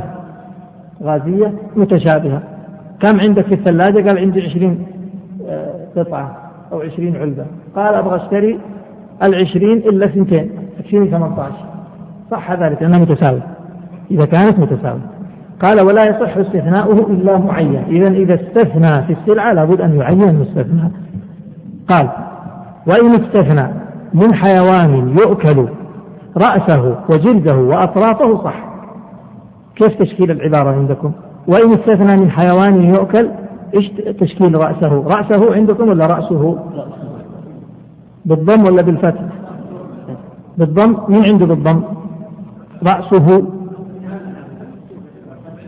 [1.03, 2.41] غازية متشابهة.
[2.99, 4.85] كم عندك في الثلاجة؟ قال عندي عشرين
[5.47, 6.37] آه، قطعة
[6.71, 7.45] أو عشرين علبة.
[7.75, 8.59] قال أبغى أشتري
[9.23, 11.53] العشرين إلا سنتين تكفيني 18
[12.31, 13.54] صح ذلك لأنها متساوية
[14.11, 15.15] إذا كانت متساوية.
[15.61, 17.83] قال ولا يصح استثناؤه إلا معين.
[17.89, 20.91] إذا إذا استثنى في السلعة لابد أن يعين المستثنى.
[21.89, 22.09] قال
[22.87, 23.67] وإن استثنى
[24.13, 25.67] من حيوان يؤكل
[26.37, 28.65] رأسه وجلده وأطرافه صح.
[29.75, 31.11] كيف تشكيل العبارة عندكم؟
[31.47, 33.29] وإن استثنى من حيوان يؤكل
[33.75, 36.57] إيش تشكيل رأسه؟ رأسه عندكم ولا رأسه؟
[38.25, 39.21] بالضم ولا بالفتح؟
[40.57, 40.97] بالضم.
[41.09, 41.83] مين عنده بالضم؟
[42.83, 43.54] رأسه.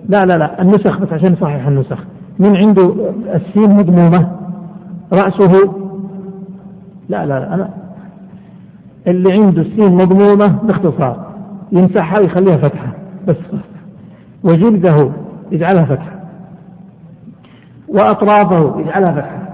[0.07, 1.97] لا لا لا النسخ بس عشان نصحح النسخ.
[2.39, 2.95] من عنده
[3.35, 4.31] السين مضمومة
[5.13, 5.73] رأسه
[7.09, 7.69] لا لا لا أنا
[9.07, 11.27] اللي عنده السين مضمومة باختصار
[11.71, 12.93] يمسحها ويخليها فتحة
[13.27, 13.35] بس
[14.43, 15.11] وجلده
[15.51, 16.11] يجعلها فتحة
[17.87, 19.47] وأطرافه يجعلها فتحة.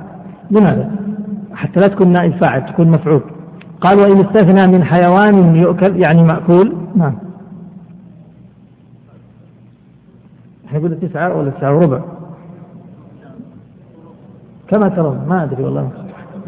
[0.51, 0.91] لماذا؟
[1.53, 3.21] حتى لا تكون نائب فاعل تكون مفعول.
[3.81, 6.73] قال وإن استثنى من حيوان يؤكل يعني مأكول.
[6.95, 7.13] نعم.
[10.73, 12.01] إحنا قلنا تسعة ولا تسعة وربع.
[14.67, 15.89] كما ترون ما أدري والله.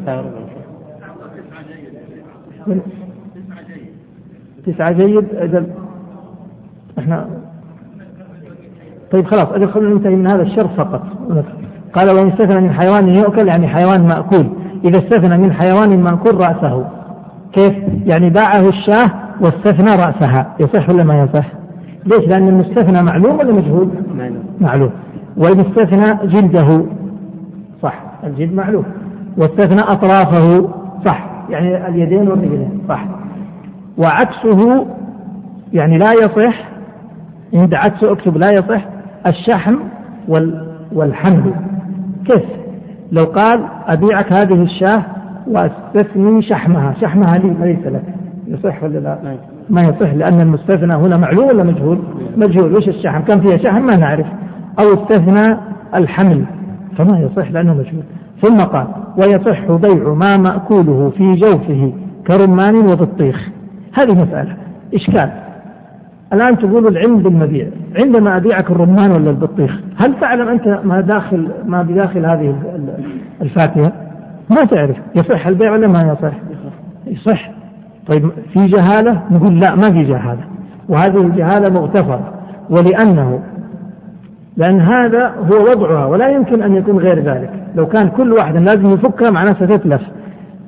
[0.03, 0.29] تسعة وربع
[4.65, 5.67] تسعة جيد؟ أجل
[6.99, 7.27] إحنا
[9.11, 11.03] طيب خلاص أجل خلونا ننتهي من هذا الشرط فقط.
[11.93, 14.49] قال وإن استثنى من حيوان يؤكل يعني حيوان مأكول.
[14.85, 16.89] إذا استثنى من حيوان مأكول رأسه.
[17.53, 17.73] كيف؟
[18.05, 19.11] يعني باعه الشاه
[19.41, 20.55] واستثنى رأسها.
[20.59, 21.64] يصح ولا ما يصح؟
[22.05, 24.43] ليش؟ لأن المستثنى معلوم ولا مجهول؟ معلوم.
[24.61, 24.91] معلوم.
[25.37, 26.85] وإن استثنى جلده
[27.81, 28.03] صح.
[28.23, 28.85] الجلد معلوم.
[29.37, 30.69] واستثنى أطرافه
[31.05, 31.27] صح.
[31.49, 33.05] يعني اليدين والرجلين صح.
[33.97, 34.85] وعكسه
[35.73, 36.69] يعني لا يصح
[37.53, 38.85] عند عكسه أكتب لا يصح
[39.27, 39.75] الشحم
[40.91, 41.53] والحمل.
[42.25, 42.43] كيف؟
[43.11, 45.03] لو قال أبيعك هذه الشاة
[45.47, 46.93] وأستثني شحمها.
[47.01, 48.03] شحمها لي ليس لك.
[48.47, 49.37] يصح ولا لا؟
[49.69, 51.99] ما يصح لأن المستثنى هنا معلوم ولا مجهول؟
[52.37, 52.75] مجهول.
[52.75, 54.25] وش الشحم كم فيها شحم ما نعرف.
[54.79, 55.57] أو استثنى
[55.95, 56.45] الحمل.
[56.97, 58.03] فما يصح لأنه مجهول.
[58.41, 58.87] ثم قال
[59.17, 61.93] ويصح بيع ما مأكوله في جوفه
[62.27, 63.49] كرمان وبطيخ.
[63.93, 64.55] هذه مسألة.
[64.93, 65.29] إشكال
[66.33, 67.67] الآن تقول العلم بالمبيع
[68.03, 72.55] عندما أبيعك الرمان ولا البطيخ هل تعلم أنت ما داخل ما بداخل هذه
[73.41, 73.91] الفاكهة؟
[74.49, 74.97] ما تعرف.
[75.15, 76.33] يصح البيع ولا ما يصح؟
[77.07, 77.49] يصح.
[78.11, 80.43] طيب في جهالة؟ نقول لا ما في جهالة.
[80.89, 82.33] وهذه الجهالة مغتفرة.
[82.69, 83.39] ولأنه
[84.57, 87.49] لأن هذا هو وضعها ولا يمكن أن يكون غير ذلك.
[87.75, 90.01] لو كان كل واحد لازم يفكها معناه ستتلف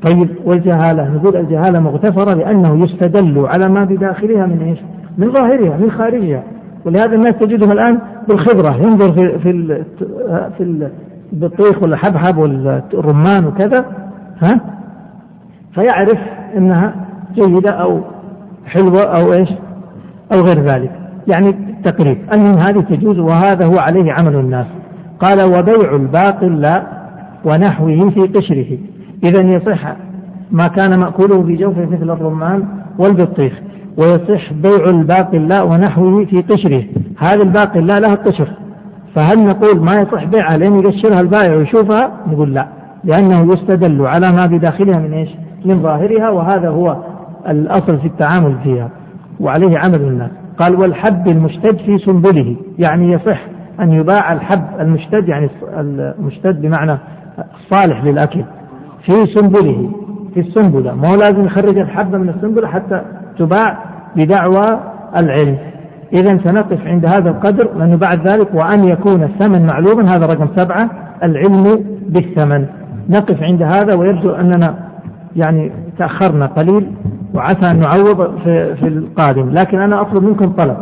[0.02, 4.80] طيب والجهالة؟ نقول الجهالة مغتفرة لأنه يستدل على ما بداخلها من إيش؟
[5.18, 6.44] من ظاهرها من خارجها.
[6.86, 9.84] ولهذا الناس تجدهم الآن بالخبرة ينظر في في
[10.58, 10.88] في
[11.34, 13.86] البطيخ والحبحب والرمان وكذا
[14.42, 14.62] ها؟
[15.74, 16.20] فيعرف
[16.58, 17.07] إنها
[17.40, 18.02] جيدة أو
[18.66, 19.50] حلوة أو إيش
[20.34, 20.92] أو غير ذلك.
[21.28, 22.18] يعني تقريب.
[22.34, 24.66] المهم هذه تجوز وهذا هو عليه عمل الناس.
[25.20, 26.84] قال وبيع الباقل لا
[27.46, 28.78] ونحوه في قشره.
[29.24, 29.96] إذا يصح
[30.52, 32.64] ما كان مأكوله في جوفه مثل الرمان
[33.00, 33.54] والبطيخ.
[33.98, 36.84] ويصح بيع الباقل لا ونحوه في قشره.
[37.18, 38.48] هذا الباقل لا لها قشر.
[39.16, 42.68] فهل نقول ما يصح بيعها لين يقشرها البائع ويشوفها؟ نقول لا.
[43.04, 45.30] لأنه يستدل على ما بداخلها من إيش؟
[45.66, 46.30] من ظاهرها.
[46.30, 46.98] وهذا هو
[47.50, 48.90] الأصل في التعامل فيها
[49.40, 50.32] وعليه عمل الناس.
[50.60, 53.40] قال والحب المشتد في سنبله يعني يصح
[53.80, 56.98] أن يباع الحب المشتد يعني المشتد بمعنى
[57.56, 58.44] الصالح للأكل
[59.06, 59.92] في سنبله
[60.34, 60.96] في السنبلة.
[60.96, 63.02] ما هو لازم يخرج الحبة من السنبلة حتى
[63.40, 63.78] تباع
[64.16, 64.80] بدعوى
[65.18, 65.58] العلم.
[66.14, 70.90] إذا سنقف عند هذا القدر لأنه بعد ذلك وأن يكون الثمن معلوما هذا رقم سبعة
[71.24, 72.66] العلم بالثمن.
[73.10, 74.76] نقف عند هذا ويبدو أننا
[75.36, 76.92] يعني تأخرنا قليل.
[77.34, 79.50] وعسى أن نعوض في, في القادم.
[79.50, 80.78] لكن أنا أطلب منكم طلب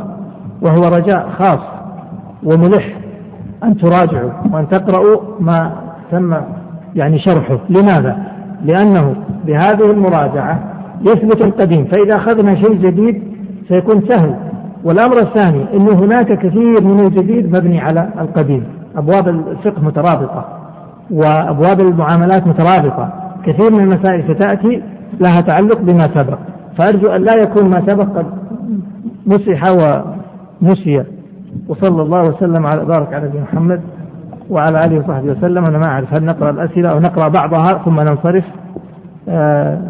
[0.61, 1.59] وهو رجاء خاص
[2.43, 2.97] وملح
[3.63, 5.71] أن تراجعوا وأن تقرأوا ما
[6.11, 6.35] تم
[6.95, 7.57] يعني شرحه.
[7.69, 8.17] لماذا؟
[8.65, 9.15] لأنه
[9.45, 10.59] بهذه المراجعة
[11.01, 13.23] يثبت القديم فإذا أخذنا شيء جديد
[13.67, 14.35] سيكون سهل.
[14.83, 18.63] والأمر الثاني أنه هناك كثير من الجديد مبني على القديم.
[18.97, 20.45] أبواب الفقه مترابطة
[21.11, 23.09] وأبواب المعاملات مترابطة.
[23.45, 24.81] كثير من المسائل ستأتي
[25.19, 26.37] لها تعلق بما سبق.
[26.77, 28.25] فأرجو أن لا يكون ما سبق قد
[29.25, 31.03] مسح ونسي.
[31.67, 33.81] وصلى الله وسلم على بارك على نبينا محمد
[34.49, 35.65] وعلى آله وصحبه وسلم.
[35.65, 38.43] أنا ما أعرف هل نقرأ الأسئلة أو نقرأ بعضها ثم ننصرف.
[39.29, 39.81] آه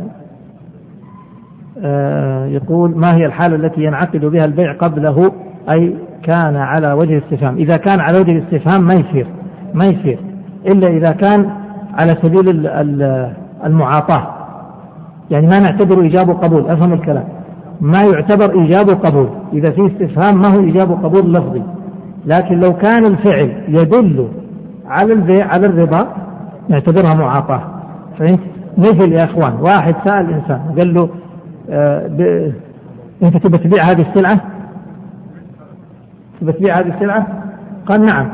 [1.83, 5.31] آه يقول ما هي الحالة التي ينعقد بها البيع قبله؟
[5.69, 7.55] أي كان على وجه الاستفهام.
[7.55, 9.27] إذا كان على وجه الاستفهام ما يصير.
[9.73, 10.19] ما يصير.
[10.67, 11.49] إلا إذا كان
[11.93, 12.67] على سبيل
[13.65, 14.34] المعاطاة.
[15.31, 17.27] يعني ما نعتبر إيجاب وقبول أفهم الكلام
[17.81, 21.61] ما يعتبر إيجاب وقبول إذا في استفهام ما هو إيجاب وقبول لفظي
[22.25, 24.27] لكن لو كان الفعل يدل
[24.87, 26.07] على البيع على الرضا
[26.69, 27.61] نعتبرها معاطاة
[28.19, 28.39] فهمت؟
[28.77, 31.09] مثل يا إخوان واحد سأل إنسان قال له
[31.69, 32.51] آه ب...
[33.23, 34.41] أنت تبى تبيع هذه السلعة؟
[36.41, 37.27] تبى تبيع هذه السلعة؟
[37.85, 38.29] قال نعم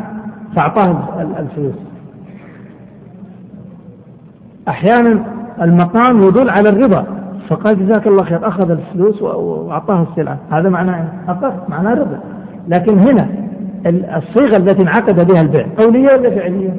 [0.55, 1.05] فأعطاه
[1.39, 1.75] الفلوس
[4.67, 5.23] أحيانا
[5.61, 7.05] المقام يدل على الرضا
[7.49, 12.19] فقال جزاك الله خير أخذ الفلوس وأعطاه السلعة هذا معناه اقر معناه رضا
[12.67, 13.27] لكن هنا
[14.17, 16.75] الصيغة التي انعقد بها البيع قوليه ولا فعلية؟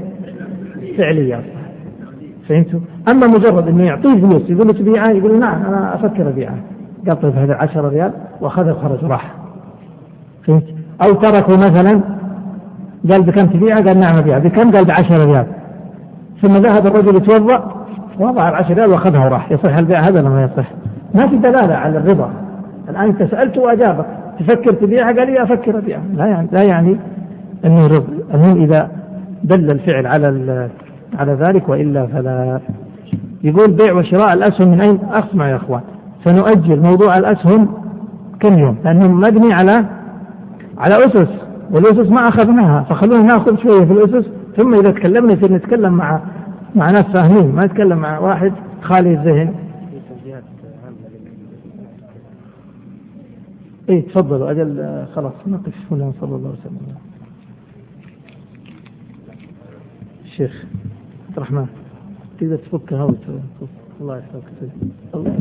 [0.98, 1.40] فعلية
[2.48, 6.56] فهمتوا؟ أما مجرد إنه يعطيه فلوس يقول له تبيعه يقول نعم أنا أفكر أبيعه
[7.08, 9.34] قال طيب هذا 10 ريال واخذها وخرج وراح
[10.46, 10.64] فهمت؟
[11.02, 12.00] أو تركه مثلا
[13.10, 15.46] قال بكم تبيعه؟ قال نعم أبيعه بكم؟ قال ب 10 ريال
[16.42, 17.81] ثم ذهب الرجل يتوضأ
[18.18, 19.52] وضع العشر ريال واخذها وراح.
[19.52, 20.70] يصح البيع هذا ولا ما يصح؟
[21.14, 22.30] ما في دلالة على الرضا.
[22.88, 24.06] الآن انت سالته وأجابك
[24.38, 26.02] تفكر تبيعها؟ قال لي أفكر أبيعها.
[26.14, 26.96] لا يعني لا يعني
[27.64, 28.88] أنه رضا المهم إذا
[29.44, 30.68] دل الفعل على
[31.18, 32.60] على ذلك وإلا فلا.
[33.44, 35.80] يقول بيع وشراء الاسهم من أين؟ اسمع يا أخوان.
[36.24, 37.68] سنؤجل موضوع الاسهم
[38.40, 39.84] كم يوم؟ لأنه مبني على
[40.78, 41.28] على أسس
[41.70, 42.82] والأسس ما أخذناها.
[42.90, 46.20] فخلونا نأخذ شوية في الأسس ثم إذا تكلمنا يصير نتكلم مع
[46.76, 48.52] مع ناس فاهمين ما نتكلم مع واحد
[48.82, 49.54] خالي الذهن.
[53.90, 54.50] اي تفضلوا.
[54.50, 55.74] أجل خلاص نقف.
[55.90, 56.96] هنا صلى الله عليه وسلم.
[60.24, 60.64] الشيخ
[61.28, 61.66] عبد الرحمن
[62.40, 63.14] تقدر تفكها
[64.00, 64.70] الله يحفظك.
[65.14, 65.38] الله